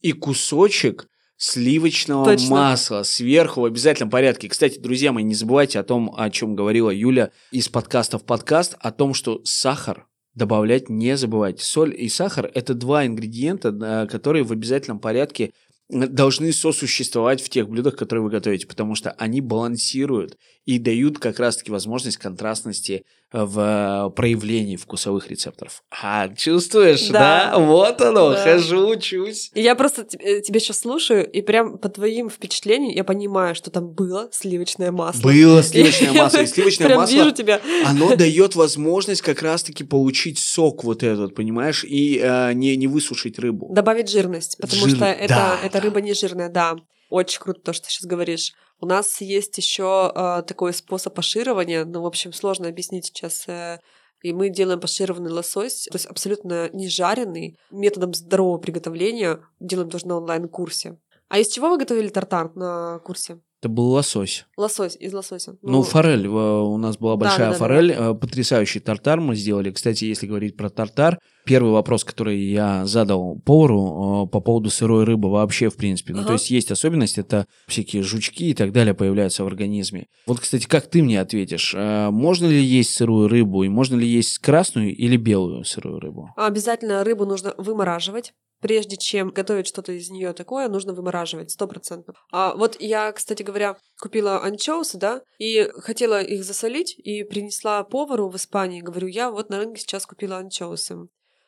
И 0.00 0.12
кусочек 0.12 1.08
сливочного 1.38 2.24
Точно. 2.24 2.50
масла 2.50 3.02
сверху 3.04 3.62
в 3.62 3.64
обязательном 3.64 4.10
порядке. 4.10 4.48
Кстати, 4.48 4.78
друзья 4.78 5.12
мои, 5.12 5.24
не 5.24 5.34
забывайте 5.34 5.78
о 5.78 5.84
том, 5.84 6.12
о 6.16 6.28
чем 6.30 6.56
говорила 6.56 6.90
Юля 6.90 7.30
из 7.52 7.68
подкаста 7.68 8.18
в 8.18 8.24
подкаст, 8.24 8.76
о 8.80 8.90
том, 8.90 9.14
что 9.14 9.40
сахар 9.44 10.06
добавлять 10.34 10.88
не 10.88 11.16
забывайте. 11.16 11.64
Соль 11.64 11.94
и 11.96 12.08
сахар– 12.08 12.50
это 12.54 12.74
два 12.74 13.06
ингредиента, 13.06 14.06
которые 14.10 14.44
в 14.44 14.52
обязательном 14.52 15.00
порядке 15.00 15.52
должны 15.88 16.52
сосуществовать 16.52 17.40
в 17.40 17.48
тех 17.48 17.68
блюдах, 17.68 17.96
которые 17.96 18.22
вы 18.22 18.30
готовите, 18.30 18.66
потому 18.66 18.94
что 18.94 19.12
они 19.12 19.40
балансируют 19.40 20.36
и 20.66 20.78
дают 20.78 21.18
как 21.18 21.38
раз-таки 21.38 21.70
возможность 21.70 22.18
контрастности 22.18 23.04
в 23.32 24.10
проявлении 24.16 24.76
вкусовых 24.76 25.28
рецепторов. 25.28 25.82
А, 26.02 26.28
чувствуешь, 26.34 27.08
да? 27.08 27.50
Да. 27.52 27.58
Вот 27.58 28.00
оно, 28.00 28.30
Да. 28.30 28.42
хожу, 28.42 28.88
учусь. 28.88 29.50
И 29.54 29.60
я 29.60 29.74
просто 29.74 30.06
э, 30.18 30.40
тебя 30.40 30.60
сейчас 30.60 30.78
слушаю, 30.80 31.30
и 31.30 31.42
прям 31.42 31.78
по 31.78 31.88
твоим 31.88 32.30
впечатлениям 32.30 32.94
я 32.94 33.04
понимаю, 33.04 33.54
что 33.54 33.70
там 33.70 33.90
было 33.92 34.28
сливочное 34.32 34.92
масло. 34.92 35.20
Было 35.20 35.62
сливочное 35.62 36.12
масло, 36.12 36.38
и 36.38 36.46
сливочное 36.46 36.96
масло, 36.96 37.14
вижу 37.14 37.32
тебя. 37.32 37.60
оно 37.86 38.16
дает 38.16 38.54
возможность 38.56 39.22
как 39.22 39.42
раз-таки 39.42 39.84
получить 39.84 40.38
сок 40.38 40.84
вот 40.84 41.02
этот, 41.02 41.34
понимаешь, 41.34 41.84
и 41.84 42.18
э, 42.22 42.52
не, 42.54 42.76
не 42.76 42.86
высушить 42.86 43.38
рыбу. 43.38 43.72
Добавить 43.74 44.08
жирность, 44.10 44.56
потому 44.60 44.86
Жир- 44.86 44.96
что 44.96 45.04
это, 45.04 45.28
да, 45.34 45.58
это 45.62 45.80
рыба 45.80 46.00
не 46.00 46.14
жирная, 46.14 46.48
да. 46.48 46.76
Очень 47.10 47.40
круто 47.40 47.60
то, 47.62 47.72
что 47.72 47.86
ты 47.86 47.92
сейчас 47.92 48.06
говоришь. 48.06 48.52
У 48.80 48.86
нас 48.86 49.20
есть 49.20 49.56
еще 49.58 50.12
э, 50.14 50.42
такой 50.46 50.72
способ 50.72 51.14
паширования, 51.14 51.84
ну, 51.84 52.02
в 52.02 52.06
общем, 52.06 52.32
сложно 52.32 52.68
объяснить 52.68 53.06
сейчас. 53.06 53.48
э, 53.48 53.80
и 54.22 54.32
мы 54.32 54.48
делаем 54.50 54.80
пашированный 54.80 55.30
лосось, 55.30 55.84
то 55.90 55.96
есть 55.96 56.06
абсолютно 56.06 56.68
не 56.70 56.88
жареный, 56.88 57.56
методом 57.70 58.14
здорового 58.14 58.58
приготовления. 58.58 59.40
Делаем 59.60 59.90
тоже 59.90 60.08
на 60.08 60.16
онлайн-курсе. 60.16 60.98
А 61.28 61.38
из 61.38 61.48
чего 61.48 61.68
вы 61.70 61.78
готовили 61.78 62.08
тартар 62.08 62.54
на 62.56 62.98
курсе? 63.00 63.40
Это 63.60 63.68
был 63.68 63.88
лосось. 63.90 64.46
Лосось, 64.56 64.96
из 65.00 65.12
лосося. 65.12 65.56
Ну, 65.62 65.82
форель. 65.82 66.26
э, 66.26 66.28
У 66.28 66.76
нас 66.76 66.96
была 66.96 67.16
большая 67.16 67.50
да-да-да. 67.50 67.58
форель. 67.58 67.90
э, 67.92 68.14
Потрясающий 68.14 68.78
тартар 68.78 69.20
мы 69.20 69.34
сделали. 69.34 69.72
Кстати, 69.72 70.04
если 70.04 70.28
говорить 70.28 70.56
про 70.56 70.70
тартар, 70.70 71.18
первый 71.44 71.72
вопрос, 71.72 72.04
который 72.04 72.38
я 72.40 72.86
задал 72.86 73.40
повару 73.44 74.26
э, 74.26 74.30
по 74.30 74.40
поводу 74.40 74.70
сырой 74.70 75.02
рыбы 75.02 75.28
вообще, 75.28 75.70
в 75.70 75.76
принципе. 75.76 76.12
Ну, 76.12 76.20
то 76.20 76.24
Ага. 76.26 76.32
есть 76.34 76.50
есть 76.52 76.70
особенность, 76.70 77.18
это 77.18 77.46
всякие 77.66 78.04
жучки 78.04 78.50
и 78.50 78.54
так 78.54 78.70
далее 78.70 78.94
появляются 78.94 79.42
в 79.42 79.48
организме. 79.48 80.06
Вот, 80.26 80.38
кстати, 80.38 80.66
как 80.66 80.86
ты 80.88 81.02
мне 81.02 81.20
ответишь? 81.20 81.74
э, 81.76 82.10
Можно 82.10 82.46
ли 82.46 82.62
есть 82.62 82.94
сырую 82.94 83.26
рыбу 83.26 83.64
и 83.64 83.68
можно 83.68 83.96
ли 83.96 84.06
есть 84.06 84.38
красную 84.38 84.94
или 84.94 85.16
белую 85.16 85.64
сырую 85.64 85.98
рыбу? 85.98 86.30
Обязательно 86.36 87.02
рыбу 87.02 87.26
нужно 87.26 87.54
вымораживать. 87.58 88.34
Прежде 88.60 88.96
чем 88.96 89.30
готовить 89.30 89.68
что-то 89.68 89.92
из 89.92 90.10
нее 90.10 90.32
такое, 90.32 90.68
нужно 90.68 90.92
вымораживать 90.92 91.50
стопроцентно. 91.52 92.14
А 92.32 92.54
вот 92.56 92.76
я, 92.80 93.12
кстати 93.12 93.42
говоря, 93.44 93.76
купила 94.00 94.42
анчоусы, 94.42 94.98
да, 94.98 95.22
и 95.38 95.70
хотела 95.76 96.20
их 96.20 96.44
засолить, 96.44 96.98
и 96.98 97.22
принесла 97.22 97.84
повару 97.84 98.28
в 98.28 98.36
Испании. 98.36 98.80
Говорю, 98.80 99.06
я 99.06 99.30
вот 99.30 99.48
на 99.48 99.58
рынке 99.58 99.80
сейчас 99.80 100.06
купила 100.06 100.38
анчоусы. 100.38 100.96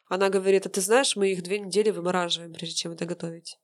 Она 0.08 0.28
говорит, 0.28 0.66
а 0.66 0.68
ты 0.68 0.80
знаешь, 0.80 1.16
мы 1.16 1.30
их 1.32 1.42
две 1.42 1.58
недели 1.58 1.90
вымораживаем, 1.90 2.52
прежде 2.52 2.76
чем 2.76 2.92
это 2.92 3.06
готовить. 3.06 3.56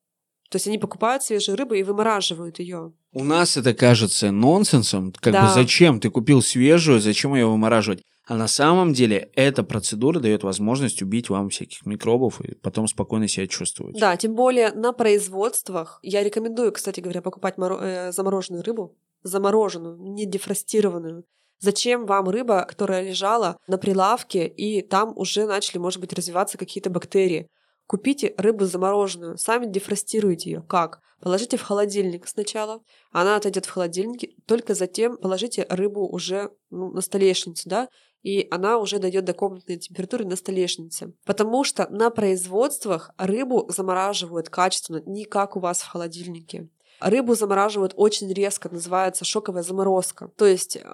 То 0.51 0.57
есть 0.57 0.69
они 0.69 0.79
покупают 0.79 1.25
свежую 1.25 1.57
рыбу 1.57 1.75
и 1.75 1.83
вымораживают 1.83 2.61
ее. 2.61 2.93
У 3.13 3.25
нас 3.25 3.57
это 3.57 3.75
кажется 3.75 4.31
нонсенсом. 4.31 5.13
Как 5.13 5.33
бы 5.33 5.41
Да. 5.41 5.53
зачем? 5.53 5.99
Ты 6.01 6.09
купил 6.11 6.41
свежую, 6.43 7.01
зачем 7.01 7.35
ее 7.35 7.47
вымораживать? 7.47 8.03
А 8.27 8.37
на 8.37 8.49
самом 8.49 8.93
деле 8.93 9.31
эта 9.35 9.63
процедура 9.63 10.19
дает 10.19 10.43
возможность 10.43 11.01
убить 11.01 11.31
вам 11.31 11.49
всяких 11.49 11.87
микробов 11.87 12.41
и 12.41 12.57
потом 12.57 12.89
спокойно 12.89 13.29
себя 13.29 13.47
чувствовать. 13.47 13.97
Да, 13.99 14.17
тем 14.17 14.35
более 14.35 14.73
на 14.73 14.93
производствах. 14.93 16.01
Я 16.03 16.25
рекомендую, 16.25 16.73
кстати 16.73 16.99
говоря, 16.99 17.23
покупать 17.23 17.57
моро- 17.57 17.81
э, 17.81 18.13
замороженную 18.13 18.65
рыбу, 18.65 18.97
замороженную, 19.23 19.97
не 19.99 20.27
дефростированную. 20.27 21.25
Зачем 21.61 22.05
вам 22.05 22.29
рыба, 22.29 22.67
которая 22.69 23.09
лежала 23.09 23.59
на 23.69 23.79
прилавке, 23.79 24.47
и 24.49 24.83
там 24.83 25.17
уже 25.17 25.47
начали, 25.47 25.79
может 25.79 26.01
быть, 26.01 26.13
развиваться 26.13 26.59
какие-то 26.59 26.91
бактерии? 26.91 27.49
Купите 27.87 28.35
рыбу 28.37 28.65
замороженную, 28.65 29.39
сами 29.39 29.67
дефростируйте 29.67 30.51
ее. 30.51 30.63
Как? 30.69 31.01
Положите 31.21 31.57
в 31.57 31.63
холодильник 31.63 32.27
сначала, 32.29 32.83
она 33.11 33.37
отойдет 33.37 33.65
в 33.65 33.71
холодильник, 33.71 34.31
только 34.47 34.75
затем 34.75 35.17
положите 35.17 35.67
рыбу 35.71 36.07
уже 36.07 36.51
ну, 36.71 36.91
на 36.91 37.01
столешницу, 37.01 37.69
да, 37.69 37.89
и 38.27 38.49
она 38.51 38.79
уже 38.79 38.99
дойдет 38.99 39.25
до 39.25 39.35
комнатной 39.35 39.77
температуры 39.77 40.25
на 40.25 40.35
столешнице. 40.35 41.13
Потому 41.25 41.63
что 41.63 41.87
на 41.91 42.11
производствах 42.11 43.13
рыбу 43.19 43.67
замораживают 43.69 44.49
качественно, 44.49 45.01
не 45.07 45.25
как 45.25 45.55
у 45.55 45.61
вас 45.61 45.81
в 45.81 45.87
холодильнике. 45.87 46.69
Рыбу 46.99 47.37
замораживают 47.37 47.93
очень 47.95 48.33
резко, 48.33 48.69
называется 48.69 49.25
шоковая 49.25 49.63
заморозка. 49.63 50.33
То 50.37 50.45
есть 50.45 50.75
э, 50.75 50.85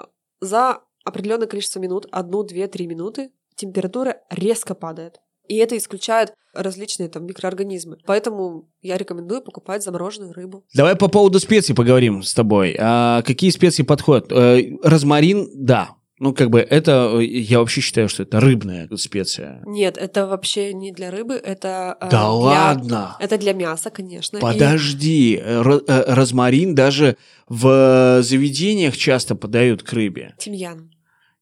за 0.43 0.81
определенное 1.07 1.47
количество 1.47 1.81
минут, 1.81 2.07
одну, 2.13 2.43
две, 2.43 2.69
три 2.69 2.87
минуты, 2.87 3.31
температура 3.55 4.19
резко 4.29 4.75
падает. 4.75 5.23
И 5.49 5.57
это 5.57 5.79
исключает 5.79 6.35
различные 6.53 7.09
там 7.09 7.25
микроорганизмы. 7.25 7.97
Поэтому 8.05 8.69
я 8.83 8.99
рекомендую 8.99 9.41
покупать 9.41 9.83
замороженную 9.83 10.35
рыбу. 10.35 10.67
Давай 10.75 10.97
по 10.97 11.09
поводу 11.09 11.41
специй 11.41 11.75
поговорим 11.75 12.23
с 12.23 12.35
тобой. 12.35 12.77
А 12.79 13.23
какие 13.23 13.49
специи 13.49 13.85
подходят? 13.85 14.31
Э, 14.31 14.61
Розмарин, 14.83 15.49
да. 15.55 15.97
Ну, 16.25 16.33
как 16.33 16.51
бы 16.51 16.61
это, 16.61 17.11
э, 17.19 17.25
я 17.25 17.59
вообще 17.59 17.81
считаю, 17.81 18.09
что 18.09 18.23
это 18.23 18.39
рыбная 18.39 18.89
специя. 18.97 19.61
Нет, 19.67 19.97
это 19.99 20.29
вообще 20.29 20.73
не 20.73 20.93
для 20.93 21.11
рыбы, 21.11 21.35
это 21.35 21.97
э, 22.01 22.05
Да 22.05 22.09
для- 22.11 22.31
ладно? 22.31 23.17
Это 23.19 23.39
для 23.39 23.53
мяса, 23.55 23.91
конечно. 23.91 24.37
И- 24.37 24.41
Подожди, 24.41 25.43
ро- 25.45 25.83
э, 25.85 26.15
розмарин 26.15 26.77
даже 26.77 27.17
в 27.49 28.23
заведениях 28.23 28.97
часто 28.97 29.35
подают 29.35 29.83
к 29.83 29.93
рыбе. 29.93 30.35
Тимьян. 30.39 30.91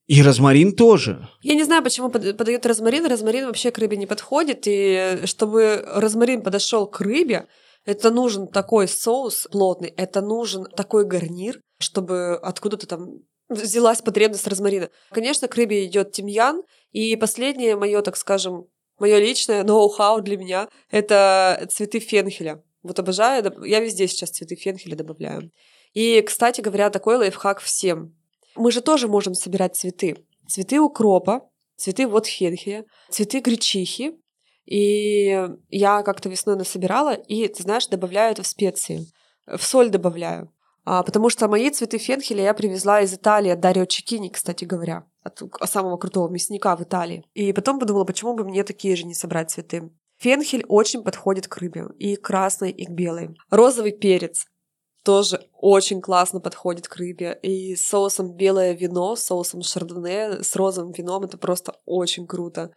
И 0.06 0.22
розмарин 0.22 0.72
тоже. 0.74 1.28
Я 1.42 1.54
не 1.56 1.64
знаю, 1.64 1.82
почему 1.82 2.08
под- 2.08 2.36
подают 2.38 2.64
розмарин. 2.64 3.06
Розмарин 3.06 3.46
вообще 3.46 3.70
к 3.70 3.78
рыбе 3.78 3.98
не 3.98 4.06
подходит. 4.06 4.62
И 4.66 5.18
чтобы 5.26 5.84
розмарин 5.94 6.40
подошел 6.42 6.86
к 6.86 7.02
рыбе, 7.02 7.46
это 7.84 8.10
нужен 8.10 8.48
такой 8.48 8.88
соус 8.88 9.46
плотный, 9.52 9.90
это 9.98 10.22
нужен 10.22 10.64
такой 10.74 11.04
гарнир, 11.04 11.60
чтобы 11.78 12.34
откуда-то 12.36 12.86
там 12.86 13.08
взялась 13.50 14.00
потребность 14.00 14.46
розмарина. 14.46 14.90
Конечно, 15.10 15.48
к 15.48 15.54
рыбе 15.56 15.84
идет 15.84 16.12
тимьян. 16.12 16.62
И 16.92 17.14
последнее 17.16 17.76
мое, 17.76 18.00
так 18.02 18.16
скажем, 18.16 18.66
мое 18.98 19.18
личное 19.18 19.62
ноу-хау 19.64 20.20
для 20.22 20.36
меня— 20.36 20.68
это 20.90 21.66
цветы 21.70 21.98
фенхеля. 21.98 22.62
Вот 22.82 22.98
обожаю, 22.98 23.64
я 23.64 23.80
везде 23.80 24.08
сейчас 24.08 24.30
цветы 24.30 24.56
фенхеля 24.56 24.96
добавляю. 24.96 25.50
И, 25.92 26.22
кстати 26.22 26.60
говоря, 26.60 26.90
такой 26.90 27.16
лайфхак 27.16 27.60
всем. 27.60 28.16
Мы 28.56 28.72
же 28.72 28.80
тоже 28.80 29.08
можем 29.08 29.34
собирать 29.34 29.76
цветы. 29.76 30.16
Цветы 30.48 30.80
укропа, 30.80 31.48
цветы 31.76 32.06
вот 32.06 32.26
фенхеля, 32.26 32.84
цветы 33.10 33.40
гречихи 33.40 34.12
И 34.64 35.48
я 35.68 36.02
как-то 36.02 36.28
весной 36.28 36.56
насобирала, 36.56 37.14
и, 37.14 37.48
ты 37.48 37.62
знаешь, 37.62 37.88
добавляю 37.88 38.32
это 38.32 38.42
в 38.42 38.46
специи. 38.46 39.06
В 39.46 39.62
соль 39.62 39.90
добавляю. 39.90 40.52
А, 40.84 41.02
потому 41.02 41.28
что 41.30 41.48
мои 41.48 41.70
цветы 41.70 41.98
фенхеля 41.98 42.44
я 42.44 42.54
привезла 42.54 43.00
из 43.00 43.12
Италии 43.12 43.50
от 43.50 43.60
Дарио 43.60 43.84
Чекини, 43.84 44.28
кстати 44.28 44.64
говоря, 44.64 45.04
от 45.22 45.42
самого 45.64 45.96
крутого 45.96 46.28
мясника 46.28 46.74
в 46.76 46.82
Италии. 46.82 47.24
И 47.34 47.52
потом 47.52 47.78
подумала, 47.78 48.04
почему 48.04 48.34
бы 48.34 48.44
мне 48.44 48.64
такие 48.64 48.96
же 48.96 49.04
не 49.04 49.14
собрать 49.14 49.50
цветы. 49.50 49.90
Фенхель 50.18 50.64
очень 50.68 51.02
подходит 51.02 51.48
к 51.48 51.56
рыбе, 51.58 51.86
и 51.98 52.16
к 52.16 52.22
красной, 52.22 52.70
и 52.70 52.84
к 52.84 52.90
белой. 52.90 53.36
Розовый 53.50 53.92
перец 53.92 54.46
тоже 55.02 55.46
очень 55.54 56.00
классно 56.00 56.40
подходит 56.40 56.88
к 56.88 56.96
рыбе. 56.96 57.38
И 57.42 57.74
с 57.74 57.86
соусом 57.86 58.34
белое 58.34 58.72
вино, 58.72 59.16
с 59.16 59.24
соусом 59.24 59.62
шардоне, 59.62 60.42
с 60.42 60.54
розовым 60.56 60.92
вином 60.92 61.24
это 61.24 61.38
просто 61.38 61.76
очень 61.86 62.26
круто. 62.26 62.70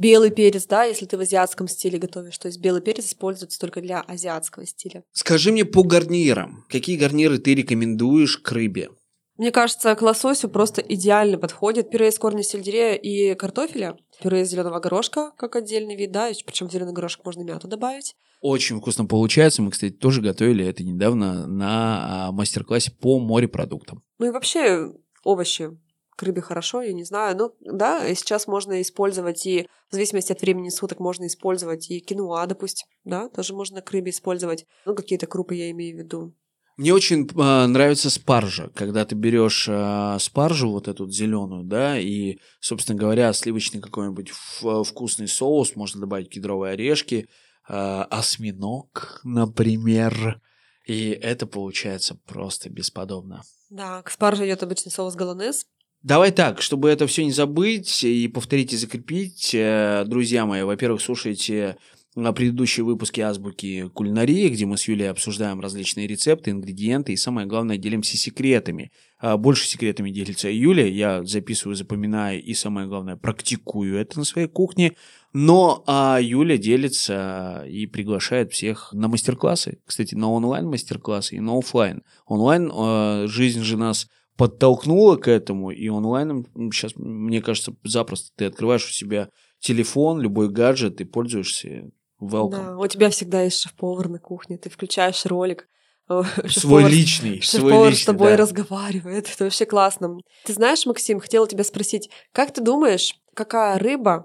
Белый 0.00 0.30
перец, 0.30 0.66
да, 0.66 0.84
если 0.84 1.04
ты 1.04 1.18
в 1.18 1.20
азиатском 1.20 1.68
стиле 1.68 1.98
готовишь, 1.98 2.38
то 2.38 2.48
есть 2.48 2.58
белый 2.58 2.80
перец 2.80 3.04
используется 3.04 3.60
только 3.60 3.82
для 3.82 4.00
азиатского 4.00 4.64
стиля. 4.64 5.04
Скажи 5.12 5.52
мне 5.52 5.66
по 5.66 5.82
гарнирам. 5.82 6.64
Какие 6.70 6.96
гарниры 6.96 7.36
ты 7.36 7.54
рекомендуешь 7.54 8.38
к 8.38 8.50
рыбе? 8.50 8.88
Мне 9.36 9.52
кажется, 9.52 9.94
к 9.94 10.00
лососю 10.00 10.48
просто 10.48 10.80
идеально 10.80 11.36
подходит 11.36 11.90
пюре 11.90 12.08
из 12.08 12.18
корня 12.18 12.42
сельдерея 12.42 12.94
и 12.94 13.34
картофеля, 13.34 13.98
пюре 14.22 14.40
из 14.40 14.48
зеленого 14.48 14.80
горошка, 14.80 15.32
как 15.36 15.56
отдельный 15.56 15.96
вид, 15.96 16.12
да, 16.12 16.30
причем 16.46 16.70
зеленый 16.70 16.94
горошек 16.94 17.22
можно 17.22 17.42
мяту 17.42 17.68
добавить. 17.68 18.14
Очень 18.40 18.80
вкусно 18.80 19.04
получается. 19.04 19.60
Мы, 19.60 19.70
кстати, 19.70 19.92
тоже 19.92 20.22
готовили 20.22 20.64
это 20.64 20.82
недавно 20.82 21.46
на 21.46 22.28
а, 22.28 22.32
мастер-классе 22.32 22.90
по 22.98 23.18
морепродуктам. 23.18 24.00
Ну 24.18 24.28
и 24.28 24.30
вообще 24.30 24.94
овощи 25.24 25.76
к 26.20 26.22
рыбе 26.22 26.42
хорошо, 26.42 26.82
я 26.82 26.92
не 26.92 27.04
знаю. 27.04 27.34
Ну, 27.34 27.54
да, 27.60 28.14
сейчас 28.14 28.46
можно 28.46 28.82
использовать 28.82 29.46
и 29.46 29.66
в 29.88 29.94
зависимости 29.94 30.32
от 30.32 30.42
времени 30.42 30.68
суток 30.68 31.00
можно 31.00 31.26
использовать 31.26 31.90
и 31.90 31.98
киноа, 31.98 32.46
допустим, 32.46 32.86
да, 33.04 33.30
тоже 33.30 33.54
можно 33.54 33.80
к 33.80 33.90
рыбе 33.90 34.10
использовать. 34.10 34.66
Ну, 34.84 34.94
какие-то 34.94 35.26
крупы 35.26 35.54
я 35.54 35.70
имею 35.70 35.96
в 35.96 35.98
виду. 36.00 36.34
Мне 36.76 36.92
очень 36.92 37.26
э, 37.26 37.66
нравится 37.66 38.10
спаржа, 38.10 38.70
когда 38.74 39.06
ты 39.06 39.14
берешь 39.14 39.66
э, 39.66 40.18
спаржу 40.20 40.70
вот 40.70 40.88
эту 40.88 41.10
зеленую, 41.10 41.64
да, 41.64 41.98
и, 41.98 42.38
собственно 42.60 42.98
говоря, 42.98 43.32
сливочный 43.32 43.80
какой-нибудь 43.80 44.30
вкусный 44.30 45.26
соус, 45.28 45.74
можно 45.74 46.02
добавить 46.02 46.28
кедровые 46.28 46.74
орешки, 46.74 47.28
э, 47.66 47.72
осьминог, 48.10 49.22
например, 49.24 50.42
и 50.84 51.10
это 51.10 51.46
получается 51.46 52.14
просто 52.26 52.68
бесподобно. 52.68 53.42
Да, 53.70 54.02
к 54.02 54.10
спарже 54.10 54.46
идет 54.46 54.62
обычный 54.62 54.92
соус 54.92 55.14
голонез, 55.14 55.64
Давай 56.02 56.32
так, 56.32 56.62
чтобы 56.62 56.88
это 56.88 57.06
все 57.06 57.24
не 57.24 57.30
забыть 57.30 58.04
и 58.04 58.26
повторить 58.26 58.72
и 58.72 58.76
закрепить, 58.78 59.50
э, 59.54 60.04
друзья 60.06 60.46
мои, 60.46 60.62
во-первых, 60.62 61.02
слушайте 61.02 61.76
предыдущие 62.14 62.84
выпуски 62.84 63.20
азбуки 63.20 63.88
кулинарии, 63.94 64.48
где 64.48 64.66
мы 64.66 64.76
с 64.76 64.88
Юлей 64.88 65.10
обсуждаем 65.10 65.60
различные 65.60 66.06
рецепты, 66.06 66.50
ингредиенты 66.50 67.12
и, 67.12 67.16
самое 67.16 67.46
главное, 67.46 67.76
делимся 67.76 68.16
секретами. 68.16 68.90
А 69.18 69.36
больше 69.36 69.68
секретами 69.68 70.10
делится 70.10 70.50
Юля, 70.50 70.86
я 70.86 71.22
записываю, 71.24 71.76
запоминаю 71.76 72.42
и, 72.42 72.52
самое 72.54 72.88
главное, 72.88 73.16
практикую 73.16 73.96
это 73.96 74.18
на 74.18 74.24
своей 74.24 74.48
кухне. 74.48 74.96
Но 75.32 75.84
а 75.86 76.18
Юля 76.20 76.56
делится 76.56 77.64
и 77.68 77.86
приглашает 77.86 78.52
всех 78.52 78.92
на 78.92 79.06
мастер-классы. 79.06 79.78
Кстати, 79.86 80.16
на 80.16 80.32
онлайн-мастер-классы 80.32 81.36
и 81.36 81.40
на 81.40 81.56
офлайн. 81.56 82.02
Онлайн 82.26 82.72
э, 82.72 83.26
жизнь 83.28 83.62
же 83.62 83.76
нас 83.76 84.08
подтолкнуло 84.40 85.16
к 85.16 85.28
этому, 85.28 85.70
и 85.70 85.86
онлайном 85.88 86.46
сейчас, 86.72 86.92
мне 86.96 87.42
кажется, 87.42 87.74
запросто 87.84 88.30
ты 88.36 88.46
открываешь 88.46 88.88
у 88.88 88.90
себя 88.90 89.28
телефон, 89.58 90.18
любой 90.18 90.48
гаджет, 90.48 91.02
и 91.02 91.04
пользуешься 91.04 91.90
welcome. 92.22 92.50
Да, 92.52 92.78
у 92.78 92.86
тебя 92.86 93.10
всегда 93.10 93.42
есть 93.42 93.60
шеф-повар 93.60 94.08
на 94.08 94.18
кухне, 94.18 94.56
ты 94.56 94.70
включаешь 94.70 95.26
ролик, 95.26 95.68
свой 96.48 96.84
личный, 96.84 97.34
личный, 97.34 97.94
с 97.94 98.04
тобой 98.06 98.30
да. 98.30 98.38
разговаривает. 98.38 99.28
Это 99.30 99.44
вообще 99.44 99.66
классно. 99.66 100.16
Ты 100.46 100.54
знаешь, 100.54 100.86
Максим, 100.86 101.20
хотела 101.20 101.46
тебя 101.46 101.62
спросить, 101.62 102.08
как 102.32 102.54
ты 102.54 102.62
думаешь, 102.62 103.16
какая 103.34 103.78
рыба 103.78 104.24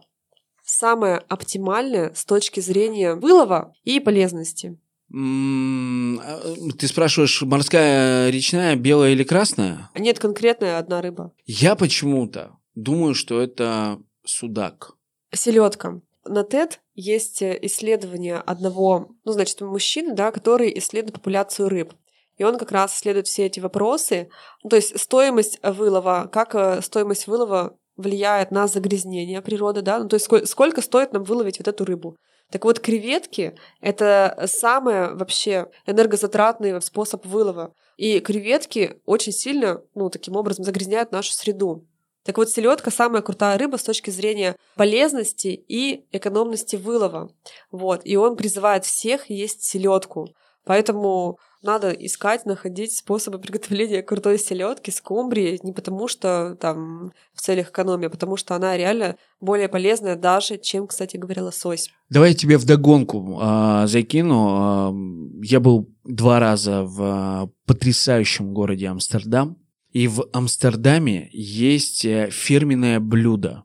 самая 0.63 1.17
оптимальная 1.27 2.13
с 2.13 2.23
точки 2.23 2.61
зрения 2.61 3.15
вылова 3.15 3.73
и 3.83 3.99
полезности? 3.99 4.79
А, 5.15 6.55
ты 6.77 6.87
спрашиваешь, 6.87 7.41
морская, 7.41 8.29
речная, 8.29 8.75
белая 8.75 9.11
или 9.13 9.23
красная? 9.23 9.89
Нет, 9.95 10.19
конкретная 10.19 10.77
одна 10.77 11.01
рыба. 11.01 11.31
Я 11.45 11.75
почему-то 11.75 12.57
думаю, 12.75 13.13
что 13.15 13.41
это 13.41 13.99
судак. 14.25 14.91
Селедка. 15.33 16.01
На 16.25 16.41
TED 16.41 16.79
есть 16.95 17.43
исследование 17.43 18.37
одного, 18.37 19.15
ну, 19.23 19.31
значит, 19.31 19.61
мужчины, 19.61 20.13
да, 20.13 20.31
который 20.31 20.77
исследует 20.79 21.13
популяцию 21.13 21.69
рыб. 21.69 21.93
И 22.37 22.43
он 22.43 22.57
как 22.57 22.71
раз 22.71 22.95
исследует 22.95 23.27
все 23.27 23.45
эти 23.45 23.59
вопросы. 23.59 24.29
Ну, 24.63 24.69
то 24.69 24.75
есть 24.75 24.99
стоимость 24.99 25.59
вылова, 25.63 26.29
как 26.31 26.55
э, 26.55 26.81
стоимость 26.81 27.27
вылова 27.27 27.77
влияет 27.95 28.51
на 28.51 28.67
загрязнение 28.67 29.41
природы, 29.41 29.81
да, 29.81 29.99
ну, 29.99 30.09
то 30.09 30.15
есть 30.15 30.25
сколько, 30.25 30.45
сколько 30.45 30.81
стоит 30.81 31.13
нам 31.13 31.23
выловить 31.23 31.59
вот 31.59 31.67
эту 31.69 31.85
рыбу. 31.85 32.17
Так 32.51 32.63
вот, 32.65 32.79
креветки— 32.79 33.55
это 33.81 34.45
самый 34.47 35.15
вообще 35.15 35.67
энергозатратный 35.85 36.81
способ 36.81 37.25
вылова. 37.25 37.73
И 37.97 38.19
креветки 38.19 39.01
очень 39.05 39.31
сильно, 39.31 39.81
ну, 39.95 40.09
таким 40.09 40.35
образом 40.35 40.63
загрязняют 40.63 41.11
нашу 41.11 41.33
среду. 41.33 41.87
Так 42.23 42.37
вот, 42.37 42.49
селедка 42.49 42.91
самая 42.91 43.21
крутая 43.21 43.57
рыба 43.57 43.77
с 43.77 43.83
точки 43.83 44.09
зрения 44.09 44.55
полезности 44.75 45.63
и 45.67 46.05
экономности 46.11 46.75
вылова. 46.75 47.31
Вот. 47.71 48.01
И 48.03 48.15
он 48.17 48.35
призывает 48.35 48.83
всех 48.83 49.29
есть 49.29 49.63
селедку. 49.63 50.29
Поэтому 50.65 51.37
надо 51.65 51.91
искать, 51.91 52.45
находить 52.45 52.95
способы 52.95 53.39
приготовления 53.39 54.01
крутой 54.01 54.39
селедки, 54.39 54.91
скумбрии, 54.91 55.59
не 55.63 55.73
потому 55.73 56.07
что 56.07 56.55
там 56.61 57.11
в 57.33 57.41
целях 57.41 57.69
экономии, 57.69 58.07
а 58.07 58.09
потому 58.09 58.37
что 58.37 58.55
она 58.55 58.77
реально 58.77 59.17
более 59.41 59.67
полезная 59.67 60.15
даже, 60.15 60.57
чем, 60.57 60.87
кстати 60.87 61.17
говоря, 61.17 61.43
лосось. 61.43 61.89
Давай 62.09 62.29
я 62.29 62.35
тебе 62.35 62.57
вдогонку 62.57 63.39
э, 63.41 63.87
закину. 63.87 64.91
Э, 64.91 65.45
я 65.45 65.59
был 65.59 65.89
два 66.03 66.39
раза 66.39 66.83
в 66.83 67.01
э, 67.01 67.47
потрясающем 67.65 68.53
городе 68.53 68.87
Амстердам, 68.87 69.57
и 69.91 70.07
в 70.07 70.27
Амстердаме 70.33 71.29
есть 71.31 72.05
э, 72.05 72.29
фирменное 72.31 72.99
блюдо, 72.99 73.63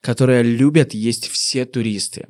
которое 0.00 0.42
любят 0.42 0.94
есть 0.94 1.28
все 1.28 1.64
туристы. 1.64 2.28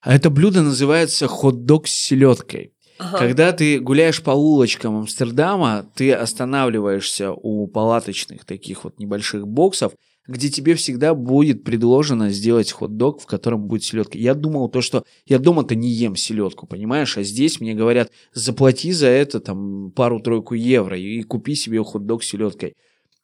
А 0.00 0.14
это 0.14 0.30
блюдо 0.30 0.62
называется 0.62 1.26
хот-дог 1.26 1.88
с 1.88 1.92
селедкой. 1.92 2.72
Ага. 2.98 3.18
Когда 3.18 3.52
ты 3.52 3.78
гуляешь 3.78 4.22
по 4.22 4.30
улочкам 4.30 4.96
Амстердама, 4.96 5.86
ты 5.94 6.12
останавливаешься 6.12 7.32
у 7.32 7.66
палаточных 7.66 8.44
таких 8.44 8.84
вот 8.84 8.98
небольших 8.98 9.46
боксов, 9.46 9.92
где 10.26 10.48
тебе 10.48 10.74
всегда 10.74 11.14
будет 11.14 11.62
предложено 11.62 12.30
сделать 12.30 12.72
хот-дог, 12.72 13.20
в 13.20 13.26
котором 13.26 13.66
будет 13.66 13.84
селедка. 13.84 14.18
Я 14.18 14.34
думал 14.34 14.68
то, 14.68 14.80
что 14.80 15.04
я 15.26 15.38
дома-то 15.38 15.74
не 15.74 15.88
ем 15.88 16.16
селедку, 16.16 16.66
понимаешь, 16.66 17.16
а 17.16 17.22
здесь 17.22 17.60
мне 17.60 17.74
говорят, 17.74 18.10
заплати 18.32 18.92
за 18.92 19.08
это 19.08 19.40
там 19.40 19.92
пару-тройку 19.92 20.54
евро 20.54 20.98
и 20.98 21.22
купи 21.22 21.54
себе 21.54 21.82
хот-дог 21.82 22.24
с 22.24 22.28
селедкой. 22.28 22.74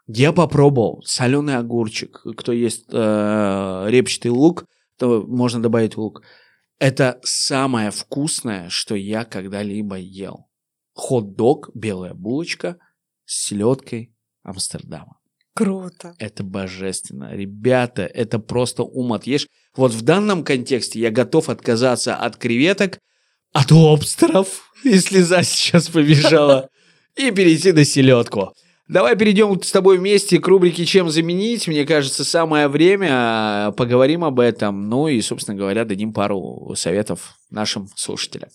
Я 0.07 0.33
попробовал 0.33 1.03
соленый 1.05 1.57
огурчик, 1.57 2.23
кто 2.37 2.53
есть 2.53 2.85
э, 2.91 3.87
репчатый 3.89 4.31
лук, 4.31 4.67
то 4.99 5.25
можно 5.27 5.63
добавить 5.63 5.97
лук. 5.97 6.23
Это 6.83 7.21
самое 7.23 7.93
вкусное, 7.93 8.69
что 8.69 8.97
я 8.97 9.25
когда-либо 9.25 9.95
ел. 9.99 10.49
Хот-дог, 10.95 11.71
белая 11.75 12.13
булочка 12.13 12.77
с 13.25 13.45
селедкой 13.45 14.13
Амстердама. 14.43 15.21
Круто. 15.55 16.17
Это 16.19 16.43
божественно. 16.43 17.37
Ребята, 17.37 18.03
это 18.03 18.41
просто 18.41 18.83
ум 18.83 19.13
отъешь. 19.13 19.47
Вот 19.77 19.93
в 19.93 20.03
данном 20.03 20.43
контексте 20.43 20.99
я 20.99 21.13
готов 21.13 21.51
отказаться 21.51 22.17
от 22.17 22.37
креветок, 22.37 22.99
от 23.53 23.71
лобстеров, 23.71 24.73
и 24.83 24.99
слеза 24.99 25.45
сейчас 25.45 25.89
побежала, 25.89 26.69
и 27.15 27.31
перейти 27.31 27.71
на 27.71 27.85
селедку. 27.85 28.55
Давай 28.93 29.17
перейдем 29.17 29.59
с 29.63 29.73
тобой 29.73 29.97
вместе 29.97 30.39
к 30.39 30.47
рубрике 30.47 30.85
«Чем 30.85 31.09
заменить?». 31.09 31.67
Мне 31.67 31.87
кажется, 31.87 32.25
самое 32.25 32.69
время 32.69 33.09
а, 33.11 33.73
поговорим 33.73 34.23
об 34.23 34.39
этом. 34.39 34.91
Ну 34.91 35.09
и, 35.09 35.19
собственно 35.23 35.57
говоря, 35.57 35.87
дадим 35.87 36.13
пару 36.13 36.75
советов 36.77 37.39
нашим 37.49 37.89
слушателям. 37.97 38.51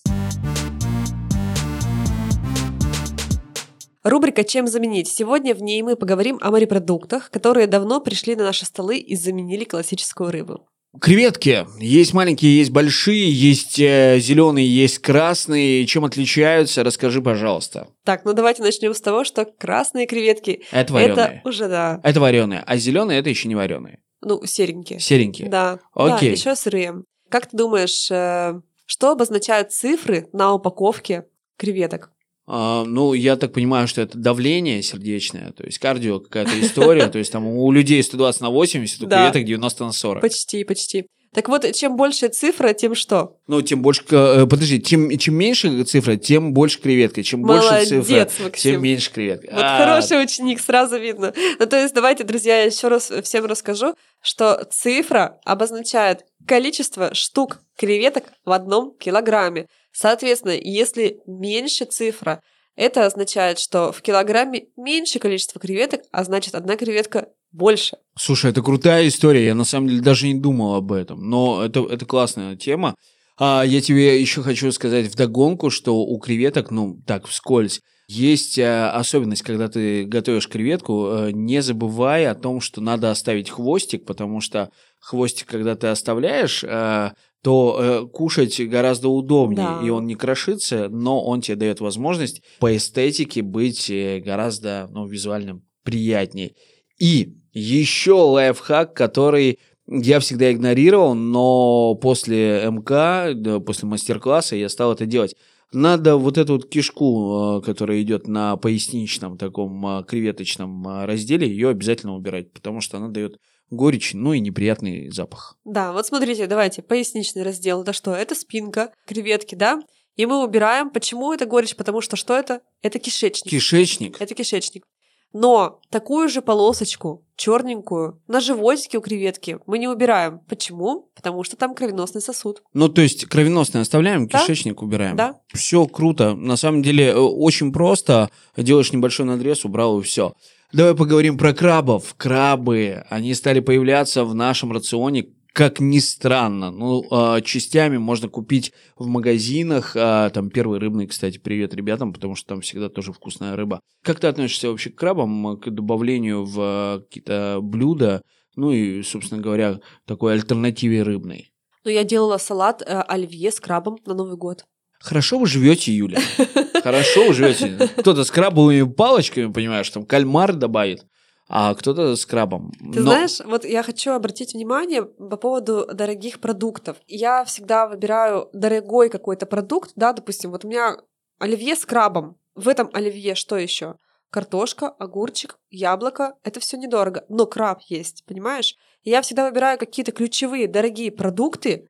Рубрика 4.03 4.43
«Чем 4.43 4.67
заменить?». 4.67 5.07
Сегодня 5.07 5.55
в 5.55 5.63
ней 5.63 5.81
мы 5.81 5.95
поговорим 5.95 6.37
о 6.39 6.51
морепродуктах, 6.51 7.31
которые 7.31 7.65
давно 7.65 7.99
пришли 7.99 8.35
на 8.35 8.43
наши 8.43 8.63
столы 8.67 8.99
и 8.99 9.15
заменили 9.15 9.63
классическую 9.63 10.29
рыбу. 10.29 10.67
Креветки. 11.01 11.67
Есть 11.79 12.13
маленькие, 12.13 12.57
есть 12.57 12.71
большие, 12.71 13.31
есть 13.31 13.79
э, 13.79 14.17
зеленые, 14.19 14.67
есть 14.67 14.99
красные. 14.99 15.85
Чем 15.85 16.05
отличаются, 16.05 16.83
расскажи, 16.83 17.21
пожалуйста. 17.21 17.87
Так, 18.03 18.25
ну 18.25 18.33
давайте 18.33 18.63
начнем 18.63 18.93
с 18.93 19.01
того, 19.01 19.23
что 19.23 19.45
красные 19.45 20.07
креветки. 20.07 20.63
Это 20.71 20.93
вареные. 20.93 21.13
Это 21.13 21.41
уже 21.43 21.67
да. 21.67 21.99
Это 22.03 22.19
вареные, 22.19 22.63
а 22.65 22.77
зеленые 22.77 23.19
это 23.19 23.29
еще 23.29 23.47
не 23.47 23.55
вареные. 23.55 23.99
Ну, 24.21 24.43
серенькие. 24.45 24.99
Серенькие. 24.99 25.49
Да. 25.49 25.79
Окей. 25.93 26.29
Да, 26.29 26.35
еще 26.35 26.55
сырые. 26.55 27.03
Как 27.29 27.47
ты 27.47 27.57
думаешь, 27.57 28.09
э, 28.09 28.59
что 28.85 29.11
обозначают 29.11 29.71
цифры 29.71 30.27
на 30.33 30.53
упаковке 30.53 31.25
креветок? 31.57 32.11
А, 32.49 32.85
ну, 32.85 33.13
я 33.13 33.35
так 33.35 33.51
понимаю, 33.51 33.89
что 33.89 34.01
это 34.01 34.17
давление 34.17 34.81
сердечное, 34.81 35.51
то 35.51 35.65
есть 35.65 35.79
кардио 35.79 36.21
какая-то 36.21 36.59
история, 36.61 37.07
то 37.07 37.19
есть 37.19 37.31
там 37.31 37.45
у 37.45 37.71
людей 37.71 38.01
120 38.01 38.41
на 38.41 38.49
80, 38.49 39.03
у 39.03 39.07
креветок 39.07 39.43
90 39.43 39.85
на 39.85 39.91
40. 39.91 40.21
Почти, 40.21 40.63
почти. 40.63 41.07
Так 41.33 41.49
вот, 41.49 41.71
чем 41.75 41.97
больше 41.97 42.29
цифра, 42.29 42.73
тем 42.73 42.95
что? 42.95 43.37
Ну, 43.47 43.61
тем 43.61 43.81
больше... 43.81 44.01
Э, 44.09 44.47
подожди, 44.47 44.81
чем, 44.81 45.15
чем 45.17 45.35
меньше 45.35 45.83
цифра, 45.83 46.15
тем 46.15 46.53
больше 46.53 46.79
креветка. 46.79 47.21
Чем 47.21 47.41
Молодец, 47.41 47.91
больше 47.91 48.03
цифра, 48.03 48.43
Максим. 48.45 48.71
тем 48.71 48.81
меньше 48.81 49.11
креветка. 49.11 49.47
Вот 49.51 49.63
а 49.63 49.77
хороший 49.77 50.23
ученик, 50.23 50.59
сразу 50.59 50.97
видно. 50.97 51.33
Ну, 51.59 51.65
то 51.67 51.79
есть, 51.79 51.93
давайте, 51.93 52.23
друзья, 52.23 52.59
я 52.59 52.63
еще 52.63 52.87
раз 52.87 53.11
всем 53.23 53.45
расскажу, 53.45 53.93
что 54.21 54.67
цифра 54.71 55.39
обозначает 55.43 56.25
количество 56.47 57.13
штук 57.13 57.59
креветок 57.77 58.23
в 58.45 58.51
одном 58.51 58.95
килограмме. 58.97 59.67
Соответственно, 59.99 60.51
если 60.51 61.21
меньше 61.25 61.85
цифра, 61.85 62.43
это 62.75 63.07
означает, 63.07 63.57
что 63.57 63.91
в 63.91 64.03
килограмме 64.03 64.67
меньше 64.77 65.17
количество 65.17 65.59
креветок, 65.59 66.01
а 66.11 66.23
значит, 66.23 66.53
одна 66.53 66.75
креветка 66.75 67.29
больше. 67.51 67.97
Слушай, 68.15 68.51
это 68.51 68.61
крутая 68.61 69.07
история. 69.07 69.47
Я 69.47 69.55
на 69.55 69.63
самом 69.63 69.87
деле 69.87 70.01
даже 70.01 70.27
не 70.27 70.39
думал 70.39 70.75
об 70.75 70.91
этом. 70.91 71.27
Но 71.27 71.65
это, 71.65 71.79
это 71.89 72.05
классная 72.05 72.55
тема. 72.55 72.93
А 73.39 73.63
я 73.65 73.81
тебе 73.81 74.21
еще 74.21 74.43
хочу 74.43 74.71
сказать 74.71 75.07
вдогонку, 75.07 75.71
что 75.71 75.97
у 75.97 76.19
креветок, 76.19 76.69
ну, 76.69 77.01
так, 77.07 77.25
вскользь, 77.25 77.81
есть 78.07 78.57
а, 78.59 78.91
особенность, 78.91 79.41
когда 79.41 79.67
ты 79.67 80.05
готовишь 80.05 80.47
креветку, 80.47 81.07
а, 81.09 81.31
не 81.31 81.61
забывай 81.61 82.27
о 82.27 82.35
том, 82.35 82.61
что 82.61 82.81
надо 82.81 83.11
оставить 83.11 83.49
хвостик, 83.49 84.05
потому 84.05 84.41
что 84.41 84.69
хвостик, 84.99 85.47
когда 85.47 85.75
ты 85.75 85.87
оставляешь, 85.87 86.63
а, 86.63 87.13
то 87.43 87.77
э, 87.79 88.07
кушать 88.07 88.59
гораздо 88.67 89.09
удобнее, 89.09 89.79
да. 89.79 89.81
и 89.85 89.89
он 89.89 90.05
не 90.05 90.15
крошится, 90.15 90.89
но 90.89 91.23
он 91.23 91.41
тебе 91.41 91.55
дает 91.55 91.79
возможность 91.79 92.41
по 92.59 92.75
эстетике 92.75 93.41
быть 93.41 93.89
э, 93.89 94.19
гораздо 94.19 94.87
ну, 94.91 95.05
визуально 95.05 95.61
приятнее. 95.83 96.53
И 96.99 97.35
еще 97.53 98.13
лайфхак, 98.13 98.93
который 98.93 99.59
я 99.87 100.19
всегда 100.19 100.51
игнорировал, 100.51 101.13
но 101.15 101.95
после 101.95 102.69
МК, 102.69 103.33
после 103.65 103.87
мастер-класса 103.87 104.55
я 104.55 104.67
стал 104.67 104.93
это 104.93 105.05
делать. 105.05 105.35
Надо 105.73 106.15
вот 106.15 106.37
эту 106.37 106.53
вот 106.53 106.69
кишку, 106.69 107.59
э, 107.59 107.65
которая 107.65 108.01
идет 108.01 108.27
на 108.27 108.57
поясничном 108.57 109.37
таком 109.37 109.85
э, 109.85 110.03
креветочном 110.05 111.05
разделе, 111.05 111.47
ее 111.47 111.69
обязательно 111.69 112.15
убирать, 112.15 112.51
потому 112.51 112.81
что 112.81 112.97
она 112.97 113.09
дает 113.09 113.37
горечь, 113.69 114.13
ну 114.13 114.33
и 114.33 114.39
неприятный 114.39 115.09
запах. 115.09 115.57
Да, 115.65 115.91
вот 115.91 116.05
смотрите, 116.05 116.47
давайте, 116.47 116.81
поясничный 116.81 117.43
раздел, 117.43 117.81
это 117.81 117.93
что? 117.93 118.13
Это 118.13 118.35
спинка, 118.35 118.91
креветки, 119.05 119.55
да? 119.55 119.81
И 120.15 120.25
мы 120.25 120.43
убираем. 120.43 120.89
Почему 120.89 121.31
это 121.31 121.45
горечь? 121.45 121.75
Потому 121.75 122.01
что 122.01 122.15
что 122.15 122.35
это? 122.35 122.61
Это 122.81 122.97
кишечник. 122.99 123.49
Кишечник. 123.51 124.19
Это 124.19 124.33
кишечник. 124.33 124.85
Но 125.33 125.81
такую 125.91 126.29
же 126.29 126.41
полосочку, 126.41 127.25
черненькую, 127.35 128.21
на 128.27 128.39
животике 128.39 128.97
у 128.97 129.01
креветки 129.01 129.59
мы 129.67 129.77
не 129.77 129.87
убираем. 129.87 130.39
Почему? 130.47 131.11
Потому 131.15 131.43
что 131.43 131.57
там 131.57 131.75
кровеносный 131.75 132.21
сосуд. 132.21 132.63
Ну, 132.73 132.89
то 132.89 133.01
есть 133.01 133.25
кровеносный 133.25 133.81
оставляем, 133.81 134.27
да? 134.27 134.39
кишечник 134.39 134.81
убираем. 134.81 135.15
Да. 135.15 135.39
Все 135.53 135.85
круто. 135.85 136.33
На 136.33 136.55
самом 136.55 136.81
деле 136.81 137.07
э, 137.07 137.15
очень 137.15 137.71
просто. 137.71 138.31
Делаешь 138.55 138.93
небольшой 138.93 139.25
надрез, 139.25 139.65
убрал 139.65 139.99
и 139.99 140.03
все. 140.03 140.33
Давай 140.73 140.95
поговорим 140.95 141.37
про 141.37 141.53
крабов. 141.53 142.13
Крабы, 142.17 143.05
они 143.09 143.33
стали 143.33 143.61
появляться 143.61 144.25
в 144.25 144.35
нашем 144.35 144.71
рационе 144.71 145.27
как 145.57 145.79
ни 145.79 145.97
странно, 145.97 146.69
ну, 146.69 147.03
э, 147.09 147.41
частями 147.41 147.97
можно 147.97 148.29
купить 148.29 148.73
в 148.95 149.07
магазинах. 149.07 149.95
Э, 149.95 150.29
там 150.31 150.51
первый 150.51 150.77
рыбный, 150.77 151.07
кстати, 151.07 151.39
привет 151.39 151.73
ребятам, 151.73 152.13
потому 152.13 152.35
что 152.35 152.49
там 152.49 152.61
всегда 152.61 152.89
тоже 152.89 153.11
вкусная 153.11 153.55
рыба. 153.55 153.81
Как 154.03 154.19
ты 154.19 154.27
относишься 154.27 154.69
вообще 154.69 154.91
к 154.91 154.95
крабам, 154.95 155.57
к 155.57 155.71
добавлению 155.71 156.45
в 156.45 156.59
э, 156.59 156.99
какие-то 156.99 157.57
блюда, 157.63 158.21
ну 158.55 158.71
и, 158.71 159.01
собственно 159.01 159.41
говоря, 159.41 159.79
такой 160.05 160.33
альтернативе 160.33 161.01
рыбной? 161.01 161.51
Ну, 161.83 161.89
я 161.89 162.03
делала 162.03 162.37
салат 162.37 162.83
э, 162.83 163.01
оливье 163.07 163.49
с 163.49 163.59
крабом 163.59 163.97
на 164.05 164.13
Новый 164.13 164.37
год. 164.37 164.63
Хорошо 164.99 165.39
вы 165.39 165.47
живете, 165.47 165.91
Юля. 165.91 166.19
Хорошо 166.87 167.33
живете. 167.33 167.89
Кто-то 167.97 168.23
с 168.23 168.31
крабовыми 168.31 168.89
палочками, 168.89 169.51
понимаешь, 169.51 169.89
там 169.89 170.05
кальмар 170.05 170.53
добавит 170.53 171.05
а 171.49 171.73
кто-то 171.75 172.15
с 172.15 172.25
крабом. 172.25 172.71
Ты 172.77 172.99
Но... 172.99 173.11
знаешь, 173.11 173.39
вот 173.45 173.63
я 173.63 173.83
хочу 173.83 174.11
обратить 174.11 174.53
внимание 174.53 175.03
по 175.03 175.37
поводу 175.37 175.87
дорогих 175.93 176.39
продуктов. 176.39 176.97
Я 177.07 177.45
всегда 177.45 177.87
выбираю 177.87 178.49
дорогой 178.53 179.09
какой-то 179.09 179.45
продукт, 179.45 179.91
да, 179.95 180.13
допустим, 180.13 180.51
вот 180.51 180.65
у 180.65 180.67
меня 180.67 180.97
оливье 181.39 181.75
с 181.75 181.85
крабом. 181.85 182.37
В 182.55 182.67
этом 182.67 182.89
оливье 182.93 183.35
что 183.35 183.55
еще? 183.55 183.95
Картошка, 184.29 184.89
огурчик, 184.89 185.57
яблоко. 185.69 186.35
Это 186.43 186.59
все 186.59 186.75
недорого. 186.75 187.23
Но 187.29 187.45
краб 187.45 187.81
есть, 187.87 188.25
понимаешь? 188.25 188.75
И 189.03 189.09
я 189.09 189.21
всегда 189.21 189.47
выбираю 189.47 189.77
какие-то 189.77 190.11
ключевые 190.11 190.67
дорогие 190.67 191.11
продукты, 191.11 191.87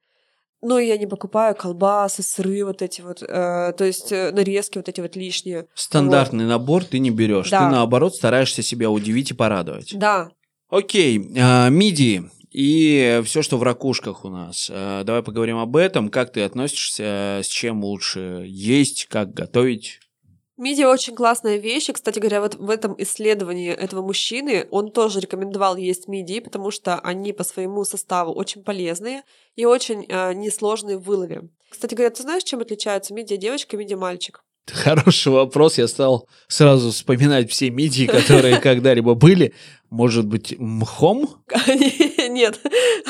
ну, 0.62 0.78
я 0.80 0.98
не 0.98 1.06
покупаю 1.06 1.56
колбасы, 1.56 2.24
сыры 2.24 2.66
вот 2.66 2.82
эти 2.82 3.02
вот, 3.02 3.22
э, 3.22 3.74
то 3.78 3.84
есть 3.84 4.12
э, 4.12 4.32
нарезки 4.32 4.78
вот 4.78 4.90
эти 4.90 5.02
вот 5.02 5.16
лишние. 5.16 5.68
Стандартный 5.76 6.46
вот. 6.46 6.52
набор 6.52 6.84
ты 6.84 7.00
не 7.00 7.12
берешь. 7.12 7.50
Да. 7.50 7.66
Ты 7.66 7.72
наоборот 7.72 8.16
стараешься 8.16 8.64
себя 8.64 8.90
удивить 8.90 9.32
и 9.32 9.34
порадовать. 9.34 9.98
Да. 9.98 10.32
Окей, 10.70 11.32
э, 11.36 11.70
мидии 11.70 12.30
и 12.52 13.22
все, 13.24 13.44
что 13.44 13.58
в 13.58 13.64
ракушках 13.64 14.26
у 14.26 14.30
нас. 14.30 14.70
Э, 14.74 15.04
давай 15.06 15.22
поговорим 15.22 15.58
об 15.58 15.76
этом. 15.76 16.10
Как 16.10 16.32
ты 16.32 16.42
относишься, 16.42 17.42
с 17.44 17.48
чем 17.48 17.84
лучше 17.84 18.46
есть, 18.48 19.06
как 19.06 19.34
готовить? 19.34 20.00
Миди 20.58 20.84
очень 20.84 21.16
классная 21.16 21.58
вещь. 21.58 21.90
И, 21.90 21.94
кстати 21.94 22.18
говоря, 22.18 22.42
вот 22.42 22.56
в 22.56 22.70
этом 22.70 22.96
исследовании 22.98 23.72
этого 23.72 24.02
мужчины 24.02 24.68
он 24.72 24.92
тоже 24.92 25.20
рекомендовал 25.20 25.76
есть 25.76 26.08
мидии, 26.08 26.40
потому 26.40 26.72
что 26.72 27.00
они 27.00 27.32
по 27.32 27.44
своему 27.44 27.84
составу 27.84 28.34
очень 28.34 28.64
полезные 28.64 29.24
и 29.56 29.66
очень 29.66 30.06
э, 30.10 30.34
несложные 30.34 30.98
в 30.98 31.04
вылове. 31.04 31.50
Кстати 31.70 31.94
говоря, 31.94 32.10
ты 32.10 32.24
знаешь, 32.24 32.44
чем 32.44 32.62
отличаются 32.62 33.14
мидия 33.14 33.38
девочка 33.38 33.76
и 33.76 33.80
мидия 33.80 33.98
мальчик? 33.98 34.44
Хороший 34.66 35.32
вопрос. 35.32 35.78
Я 35.78 35.88
стал 35.88 36.28
сразу 36.48 36.92
вспоминать 36.92 37.50
все 37.50 37.70
мидии, 37.70 38.06
которые 38.06 38.58
когда-либо 38.62 39.14
были. 39.14 39.54
Может 39.90 40.26
быть, 40.26 40.56
мхом? 40.58 41.44
Нет. 42.30 42.60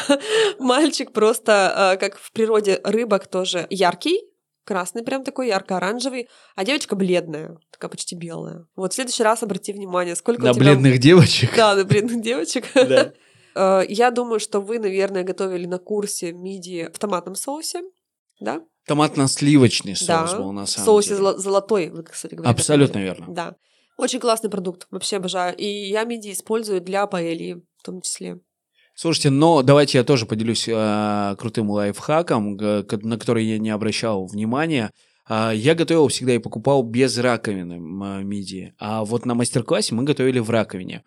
Мальчик 0.60 1.12
просто, 1.12 1.94
э, 1.96 1.98
как 1.98 2.20
в 2.20 2.32
природе 2.32 2.80
рыбок, 2.84 3.28
тоже 3.28 3.66
яркий, 3.70 4.22
красный, 4.68 5.02
прям 5.02 5.24
такой 5.24 5.48
ярко-оранжевый, 5.48 6.28
а 6.56 6.66
девочка 6.66 6.96
бледная, 6.96 7.58
такая 7.72 7.90
почти 7.90 8.16
белая. 8.16 8.68
Вот 8.76 8.92
в 8.92 8.96
следующий 8.96 9.24
раз 9.24 9.42
обрати 9.42 9.72
внимание, 9.72 10.16
сколько 10.16 10.44
на 10.44 10.52
у 10.52 10.54
тебя... 10.54 10.66
бледных 10.66 11.00
девочек. 11.00 11.56
Да, 11.56 11.76
на 11.76 11.86
бледных 11.86 12.22
девочек. 12.22 12.66
Да. 12.76 13.14
Э, 13.60 13.82
я 13.90 14.12
думаю, 14.12 14.40
что 14.40 14.60
вы, 14.60 14.78
наверное, 14.78 15.24
готовили 15.24 15.66
на 15.66 15.80
курсе 15.80 16.32
мидии 16.32 16.92
в 16.94 17.00
томатном 17.00 17.34
соусе, 17.34 17.82
да? 18.40 18.62
Томатно-сливочный 18.86 19.96
соус 19.96 20.32
да. 20.32 20.38
был, 20.38 20.52
на 20.52 20.68
самом 20.68 20.86
соусе 20.86 21.10
деле. 21.10 21.22
Золо- 21.22 21.38
золотой, 21.40 21.90
вы, 21.90 22.04
кстати 22.04 22.36
говоря. 22.36 22.52
Абсолютно 22.52 23.00
верно. 23.00 23.26
Да. 23.30 23.56
Очень 23.98 24.20
классный 24.20 24.52
продукт, 24.52 24.86
вообще 24.92 25.18
обожаю. 25.18 25.58
И 25.58 25.66
я 25.66 26.04
мидии 26.04 26.34
использую 26.34 26.82
для 26.82 27.08
паэльи 27.08 27.64
в 27.78 27.84
том 27.84 28.02
числе. 28.02 28.40
Слушайте, 29.00 29.30
но 29.30 29.62
давайте 29.62 30.00
я 30.00 30.04
тоже 30.04 30.26
поделюсь 30.26 30.68
э, 30.68 31.36
крутым 31.38 31.70
лайфхаком, 31.70 32.58
на 32.58 33.18
который 33.20 33.46
я 33.46 33.60
не 33.60 33.70
обращал 33.70 34.26
внимания. 34.26 34.92
Э, 35.30 35.52
я 35.54 35.76
готовил 35.76 36.08
всегда 36.08 36.34
и 36.34 36.40
покупал 36.40 36.82
без 36.82 37.16
раковины 37.20 37.74
э, 37.74 38.24
мидии. 38.24 38.74
А 38.80 39.06
вот 39.06 39.28
на 39.28 39.36
мастер-классе 39.36 39.94
мы 39.94 40.02
готовили 40.02 40.40
в 40.40 40.50
раковине. 40.50 41.04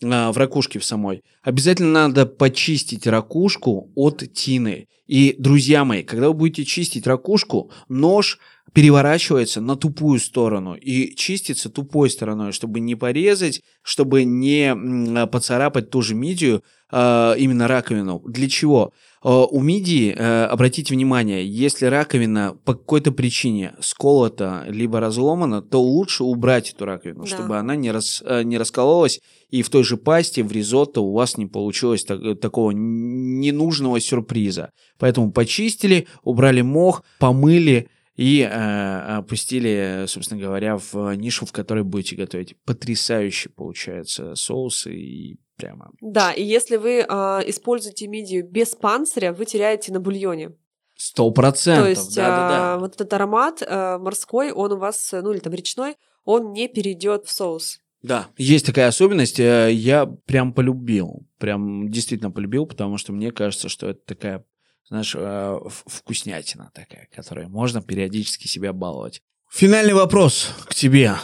Э, 0.00 0.30
в 0.30 0.38
ракушке 0.38 0.78
в 0.78 0.86
самой. 0.86 1.22
Обязательно 1.42 2.08
надо 2.08 2.24
почистить 2.24 3.06
ракушку 3.06 3.92
от 3.94 4.24
тины. 4.32 4.88
И, 5.06 5.36
друзья 5.38 5.84
мои, 5.84 6.02
когда 6.02 6.28
вы 6.28 6.34
будете 6.34 6.64
чистить 6.64 7.06
ракушку, 7.06 7.70
нож 7.90 8.38
переворачивается 8.72 9.60
на 9.60 9.76
тупую 9.76 10.18
сторону 10.18 10.74
и 10.74 11.14
чистится 11.14 11.68
тупой 11.68 12.08
стороной, 12.08 12.52
чтобы 12.52 12.80
не 12.80 12.94
порезать, 12.94 13.60
чтобы 13.82 14.24
не 14.24 15.26
поцарапать 15.26 15.90
ту 15.90 16.00
же 16.00 16.14
мидию, 16.14 16.62
э, 16.94 17.34
именно 17.38 17.68
раковину. 17.68 18.22
Для 18.26 18.48
чего? 18.48 18.92
Э, 19.22 19.28
у 19.28 19.60
мидии, 19.60 20.14
э, 20.16 20.44
обратите 20.44 20.94
внимание, 20.94 21.46
если 21.46 21.86
раковина 21.86 22.56
по 22.64 22.74
какой-то 22.74 23.12
причине 23.12 23.74
сколота 23.80 24.64
либо 24.68 25.00
разломана, 25.00 25.60
то 25.62 25.82
лучше 25.82 26.24
убрать 26.24 26.72
эту 26.72 26.84
раковину, 26.84 27.24
да. 27.24 27.26
чтобы 27.26 27.58
она 27.58 27.74
не, 27.76 27.90
рас, 27.90 28.22
не 28.44 28.58
раскололась, 28.58 29.20
и 29.50 29.62
в 29.62 29.70
той 29.70 29.84
же 29.84 29.96
пасте, 29.96 30.42
в 30.42 30.52
ризотто 30.52 31.00
у 31.00 31.12
вас 31.12 31.36
не 31.36 31.46
получилось 31.46 32.04
так, 32.04 32.40
такого 32.40 32.70
ненужного 32.70 34.00
сюрприза. 34.00 34.70
Поэтому 34.98 35.32
почистили, 35.32 36.06
убрали 36.22 36.60
мох, 36.60 37.02
помыли, 37.18 37.88
и 38.16 38.48
э, 38.48 39.16
опустили, 39.16 40.04
собственно 40.06 40.40
говоря, 40.40 40.78
в 40.78 41.14
нишу, 41.16 41.46
в 41.46 41.52
которой 41.52 41.82
будете 41.82 42.14
готовить. 42.14 42.54
Потрясающе 42.64 43.48
получается 43.48 44.36
соусы 44.36 44.94
и 44.94 45.36
прямо. 45.56 45.90
Да, 46.00 46.32
и 46.32 46.42
если 46.42 46.76
вы 46.76 47.00
э, 47.00 47.04
используете 47.46 48.06
мидию 48.06 48.48
без 48.48 48.74
панциря, 48.74 49.32
вы 49.32 49.44
теряете 49.44 49.92
на 49.92 50.00
бульоне. 50.00 50.52
Сто 50.96 51.30
процентов. 51.30 51.84
То 51.84 51.90
есть 51.90 52.16
да, 52.16 52.28
да, 52.28 52.48
да. 52.48 52.74
А, 52.74 52.78
вот 52.78 52.94
этот 52.94 53.12
аромат 53.12 53.62
а, 53.66 53.98
морской, 53.98 54.52
он 54.52 54.72
у 54.72 54.76
вас, 54.76 55.10
ну 55.12 55.32
или 55.32 55.40
там 55.40 55.52
речной, 55.52 55.96
он 56.24 56.52
не 56.52 56.68
перейдет 56.68 57.26
в 57.26 57.30
соус. 57.30 57.80
Да, 58.02 58.28
есть 58.36 58.66
такая 58.66 58.88
особенность. 58.88 59.40
Э, 59.40 59.72
я 59.72 60.06
прям 60.06 60.52
полюбил, 60.52 61.26
прям 61.38 61.88
действительно 61.88 62.30
полюбил, 62.30 62.66
потому 62.66 62.98
что 62.98 63.12
мне 63.12 63.32
кажется, 63.32 63.70
что 63.70 63.88
это 63.88 64.00
такая, 64.04 64.44
знаешь, 64.88 65.14
э, 65.16 65.58
вкуснятина 65.66 66.70
такая, 66.74 67.08
которой 67.14 67.48
можно 67.48 67.80
периодически 67.80 68.46
себя 68.46 68.74
баловать. 68.74 69.22
Финальный 69.50 69.94
вопрос 69.94 70.50
к 70.66 70.74
тебе, 70.74 71.14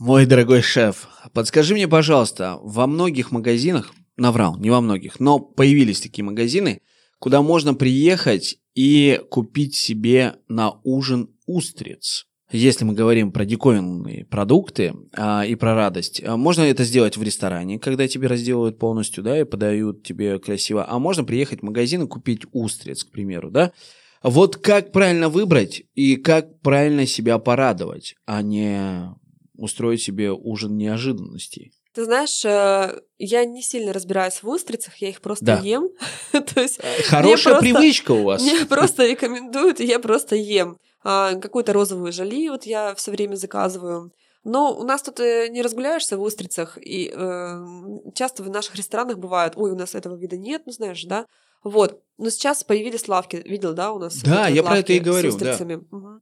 мой 0.00 0.24
дорогой 0.24 0.62
шеф. 0.62 1.08
Подскажи 1.34 1.74
мне, 1.74 1.86
пожалуйста, 1.86 2.58
во 2.62 2.86
многих 2.86 3.30
магазинах, 3.30 3.92
наврал, 4.16 4.56
не 4.56 4.70
во 4.70 4.80
многих, 4.80 5.20
но 5.20 5.38
появились 5.38 6.00
такие 6.00 6.24
магазины, 6.24 6.80
куда 7.18 7.42
можно 7.42 7.74
приехать 7.74 8.58
и 8.74 9.20
купить 9.30 9.74
себе 9.76 10.36
на 10.48 10.80
ужин 10.84 11.28
устриц. 11.46 12.26
Если 12.50 12.84
мы 12.84 12.94
говорим 12.94 13.30
про 13.30 13.44
диковинные 13.44 14.24
продукты 14.24 14.94
а, 15.14 15.44
и 15.44 15.54
про 15.54 15.74
радость, 15.74 16.22
а, 16.24 16.36
можно 16.36 16.62
это 16.62 16.82
сделать 16.82 17.16
в 17.16 17.22
ресторане, 17.22 17.78
когда 17.78 18.08
тебе 18.08 18.26
разделывают 18.26 18.78
полностью, 18.78 19.22
да, 19.22 19.38
и 19.38 19.44
подают 19.44 20.02
тебе 20.02 20.38
красиво. 20.38 20.84
А 20.88 20.98
можно 20.98 21.24
приехать 21.24 21.60
в 21.60 21.64
магазин 21.64 22.02
и 22.02 22.08
купить 22.08 22.42
устриц, 22.52 23.04
к 23.04 23.10
примеру, 23.12 23.50
да. 23.50 23.72
Вот 24.22 24.56
как 24.56 24.92
правильно 24.92 25.28
выбрать 25.28 25.82
и 25.94 26.16
как 26.16 26.60
правильно 26.60 27.06
себя 27.06 27.38
порадовать, 27.38 28.16
а 28.26 28.42
не 28.42 29.14
устроить 29.60 30.02
себе 30.02 30.32
ужин 30.32 30.76
неожиданностей. 30.76 31.72
Ты 31.92 32.04
знаешь, 32.04 32.44
э, 32.44 33.00
я 33.18 33.44
не 33.44 33.62
сильно 33.62 33.92
разбираюсь 33.92 34.42
в 34.42 34.48
устрицах, 34.48 34.96
я 34.96 35.08
их 35.08 35.20
просто 35.20 35.44
да. 35.44 35.58
ем. 35.58 35.88
То 36.32 36.60
есть 36.60 36.78
э, 36.80 37.02
Хорошая 37.02 37.54
просто, 37.54 37.60
привычка 37.60 38.12
у 38.12 38.22
вас. 38.22 38.42
Мне 38.42 38.64
просто 38.68 39.06
рекомендуют, 39.06 39.80
и 39.80 39.86
я 39.86 39.98
просто 39.98 40.36
ем. 40.36 40.76
А, 41.02 41.34
какую-то 41.34 41.72
розовую 41.72 42.12
жали 42.12 42.48
вот 42.48 42.64
я 42.64 42.94
все 42.94 43.10
время 43.10 43.34
заказываю. 43.34 44.12
Но 44.44 44.72
у 44.74 44.84
нас 44.84 45.02
тут 45.02 45.20
э, 45.20 45.48
не 45.48 45.62
разгуляешься 45.62 46.16
в 46.16 46.22
устрицах, 46.22 46.78
и 46.80 47.12
э, 47.12 47.64
часто 48.14 48.42
в 48.42 48.48
наших 48.48 48.76
ресторанах 48.76 49.18
бывает, 49.18 49.54
ой, 49.56 49.72
у 49.72 49.76
нас 49.76 49.94
этого 49.94 50.16
вида 50.16 50.36
нет, 50.36 50.62
ну 50.66 50.72
знаешь, 50.72 51.04
да. 51.04 51.26
Вот. 51.62 52.00
Но 52.16 52.30
сейчас 52.30 52.64
появились 52.64 53.06
лавки, 53.08 53.36
видел, 53.44 53.74
да, 53.74 53.92
у 53.92 53.98
нас? 53.98 54.22
Да, 54.22 54.48
я 54.48 54.62
про 54.62 54.78
это 54.78 54.92
и 54.92 55.00
говорю, 55.00 55.36
да. 55.36 55.56
Угу. 55.56 56.20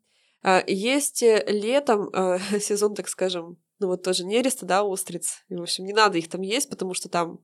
Есть 0.66 1.22
летом 1.22 2.10
э, 2.12 2.38
сезон, 2.60 2.94
так 2.94 3.08
скажем, 3.08 3.58
ну 3.78 3.88
вот 3.88 4.02
тоже 4.02 4.24
нереста, 4.24 4.66
да, 4.66 4.84
устриц. 4.84 5.44
И, 5.48 5.54
в 5.54 5.62
общем, 5.62 5.84
не 5.84 5.92
надо 5.92 6.18
их 6.18 6.28
там 6.28 6.42
есть, 6.42 6.70
потому 6.70 6.94
что 6.94 7.08
там 7.08 7.38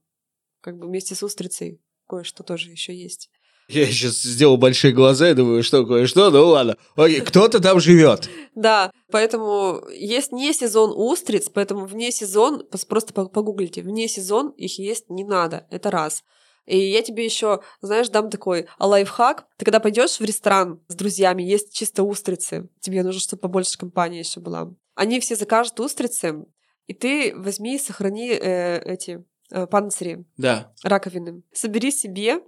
как 0.61 0.77
бы 0.77 0.87
вместе 0.87 1.15
с 1.15 1.23
устрицей 1.23 1.81
кое-что 2.07 2.43
тоже 2.43 2.71
еще 2.71 2.95
есть. 2.95 3.29
Я 3.67 3.87
сейчас 3.87 4.21
сделал 4.21 4.57
большие 4.57 4.93
глаза 4.93 5.31
и 5.31 5.33
думаю, 5.33 5.63
что 5.63 5.85
кое-что, 5.85 6.29
ну 6.29 6.47
ладно. 6.47 6.77
Окей, 6.95 7.21
кто-то 7.21 7.59
там 7.59 7.79
живет. 7.79 8.29
Да, 8.53 8.91
поэтому 9.11 9.81
есть 9.89 10.31
не 10.31 10.53
сезон 10.53 10.91
устриц, 10.95 11.49
поэтому 11.49 11.85
вне 11.85 12.11
сезон, 12.11 12.63
просто 12.87 13.13
погуглите, 13.13 13.81
вне 13.81 14.07
сезон 14.07 14.49
их 14.51 14.77
есть 14.77 15.09
не 15.09 15.23
надо, 15.23 15.65
это 15.71 15.89
раз. 15.89 16.23
И 16.65 16.77
я 16.77 17.01
тебе 17.01 17.25
еще, 17.25 17.61
знаешь, 17.81 18.09
дам 18.09 18.29
такой 18.29 18.67
лайфхак. 18.79 19.45
Ты 19.57 19.65
когда 19.65 19.79
пойдешь 19.79 20.19
в 20.19 20.21
ресторан 20.21 20.81
с 20.87 20.95
друзьями, 20.95 21.43
есть 21.43 21.73
чисто 21.73 22.03
устрицы, 22.03 22.69
тебе 22.79 23.03
нужно, 23.03 23.21
чтобы 23.21 23.41
побольше 23.41 23.77
компании 23.77 24.19
еще 24.19 24.39
была. 24.39 24.73
Они 24.95 25.19
все 25.19 25.35
закажут 25.35 25.79
устрицы, 25.79 26.45
и 26.87 26.93
ты 26.93 27.35
возьми 27.35 27.75
и 27.75 27.79
сохрани 27.79 28.29
э, 28.31 28.79
эти 28.83 29.23
э, 29.51 29.67
панцири 29.67 30.25
да. 30.37 30.71
раковины. 30.83 31.43
Собери 31.53 31.91
себе, 31.91 32.39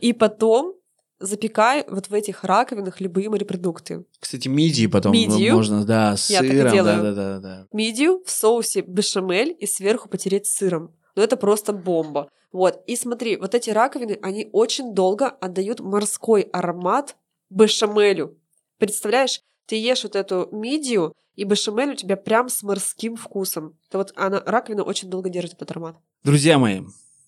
и 0.00 0.12
потом 0.12 0.74
запекай 1.22 1.84
вот 1.88 2.08
в 2.08 2.14
этих 2.14 2.44
раковинах 2.44 3.00
любые 3.00 3.30
морепродукты. 3.30 4.04
Кстати, 4.18 4.48
мидии 4.48 4.86
потом 4.86 5.12
Мидию. 5.12 5.54
можно, 5.54 5.84
да, 5.84 6.16
с 6.16 6.28
Я 6.30 6.40
сыром. 6.40 6.56
Так 6.56 6.66
и 6.66 6.72
делаю. 6.72 6.96
Да, 6.96 7.02
да, 7.02 7.14
да, 7.14 7.38
да. 7.38 7.66
Мидию 7.72 8.22
в 8.24 8.30
соусе 8.30 8.80
бешамель 8.80 9.56
и 9.58 9.66
сверху 9.66 10.08
потереть 10.08 10.46
сыром. 10.46 10.94
Ну, 11.14 11.22
это 11.22 11.36
просто 11.36 11.72
бомба. 11.72 12.28
Вот. 12.52 12.82
И 12.86 12.96
смотри, 12.96 13.36
вот 13.36 13.54
эти 13.54 13.70
раковины, 13.70 14.18
они 14.22 14.48
очень 14.52 14.94
долго 14.94 15.28
отдают 15.28 15.80
морской 15.80 16.42
аромат 16.42 17.16
бешамелю. 17.50 18.38
Представляешь, 18.78 19.40
ты 19.66 19.76
ешь 19.76 20.04
вот 20.04 20.16
эту 20.16 20.48
мидию, 20.52 21.14
и 21.34 21.44
бешамель 21.44 21.92
у 21.92 21.94
тебя 21.94 22.16
прям 22.16 22.48
с 22.48 22.62
морским 22.62 23.16
вкусом. 23.16 23.78
Это 23.88 23.98
вот 23.98 24.12
она, 24.16 24.42
раковина 24.44 24.82
очень 24.82 25.08
долго 25.08 25.30
держит 25.30 25.54
этот 25.54 25.70
аромат. 25.70 25.96
Друзья 26.24 26.58
мои, 26.58 26.82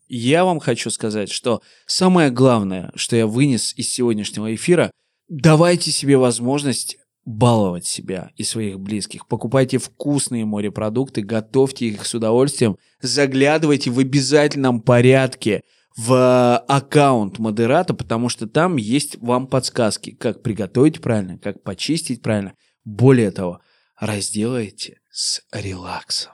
я 0.08 0.44
вам 0.44 0.60
хочу 0.60 0.90
сказать, 0.90 1.30
что 1.30 1.62
самое 1.86 2.30
главное, 2.30 2.92
что 2.94 3.16
я 3.16 3.26
вынес 3.26 3.72
из 3.76 3.90
сегодняшнего 3.90 4.54
эфира, 4.54 4.90
давайте 5.28 5.90
себе 5.90 6.18
возможность 6.18 6.98
баловать 7.24 7.86
себя 7.86 8.30
и 8.36 8.44
своих 8.44 8.80
близких. 8.80 9.26
Покупайте 9.26 9.78
вкусные 9.78 10.44
морепродукты, 10.44 11.22
готовьте 11.22 11.86
их 11.86 12.06
с 12.06 12.14
удовольствием, 12.14 12.76
заглядывайте 13.00 13.90
в 13.90 13.98
обязательном 13.98 14.80
порядке 14.80 15.62
в 15.96 16.58
аккаунт 16.68 17.38
модерата, 17.38 17.94
потому 17.94 18.28
что 18.28 18.46
там 18.46 18.76
есть 18.76 19.16
вам 19.20 19.46
подсказки, 19.46 20.10
как 20.10 20.42
приготовить 20.42 21.00
правильно, 21.00 21.38
как 21.38 21.62
почистить 21.62 22.20
правильно. 22.20 22.54
Более 22.84 23.30
того, 23.30 23.60
разделайте 23.98 25.00
с 25.10 25.42
релаксом. 25.52 26.32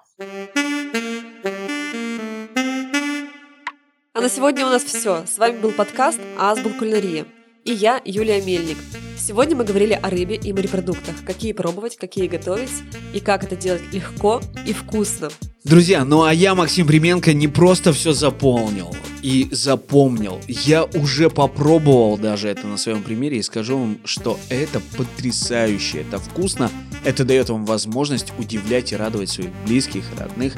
А 4.13 4.21
на 4.21 4.29
сегодня 4.29 4.67
у 4.67 4.71
нас 4.71 4.83
все. 4.83 5.25
С 5.27 5.39
вами 5.39 5.61
был 5.61 5.73
подкаст 5.73 6.19
«Азбук 6.39 6.79
кулинария» 6.79 7.27
и 7.65 7.73
я, 7.73 8.01
Юлия 8.05 8.41
Мельник. 8.43 8.79
Сегодня 9.31 9.55
мы 9.55 9.63
говорили 9.63 9.93
о 9.93 10.11
рыбе 10.11 10.35
и 10.35 10.53
морепродуктах, 10.53 11.15
какие 11.25 11.53
пробовать, 11.53 11.97
какие 11.97 12.27
готовить 12.27 12.83
и 13.15 13.21
как 13.21 13.45
это 13.45 13.55
делать 13.55 13.83
легко 13.93 14.41
и 14.67 14.73
вкусно. 14.73 15.31
Друзья, 15.63 16.05
ну 16.05 16.25
а 16.25 16.35
я, 16.35 16.57
Максим 16.57 16.85
Применко, 16.85 17.33
не 17.33 17.47
просто 17.47 17.93
все 17.93 18.13
заполнил 18.13 18.93
и 19.23 19.47
запомнил. 19.53 20.41
Я 20.49 20.83
уже 20.83 21.31
попробовал 21.31 22.19
даже 22.19 22.49
это 22.49 22.67
на 22.67 22.77
своем 22.77 23.05
примере 23.05 23.39
и 23.39 23.43
скажу 23.43 23.79
вам, 23.79 23.99
что 24.05 24.37
это 24.49 24.81
потрясающе, 24.97 26.01
это 26.01 26.19
вкусно, 26.19 26.69
это 27.05 27.25
дает 27.25 27.51
вам 27.51 27.67
возможность 27.67 28.33
удивлять 28.37 28.91
и 28.91 28.97
радовать 28.97 29.29
своих 29.29 29.51
близких, 29.65 30.07
родных 30.19 30.57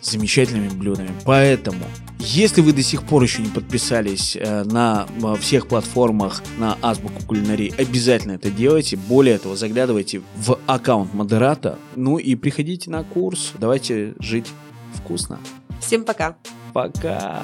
замечательными 0.00 0.68
блюдами. 0.68 1.10
Поэтому, 1.24 1.84
если 2.18 2.60
вы 2.60 2.72
до 2.72 2.82
сих 2.82 3.02
пор 3.02 3.22
еще 3.22 3.42
не 3.42 3.48
подписались 3.48 4.36
э, 4.36 4.64
на 4.64 5.06
всех 5.40 5.68
платформах 5.68 6.42
на 6.58 6.78
Азбуку 6.82 7.22
Кулинарии, 7.26 7.72
обязательно 7.76 8.32
это 8.32 8.50
делайте. 8.50 8.96
Более 8.96 9.38
того, 9.38 9.56
заглядывайте 9.56 10.22
в 10.36 10.58
аккаунт 10.66 11.14
модерата, 11.14 11.78
ну 11.96 12.18
и 12.18 12.34
приходите 12.34 12.90
на 12.90 13.04
курс. 13.04 13.52
Давайте 13.58 14.14
жить 14.18 14.46
вкусно. 14.94 15.38
Всем 15.80 16.04
пока. 16.04 16.36
Пока. 16.72 17.42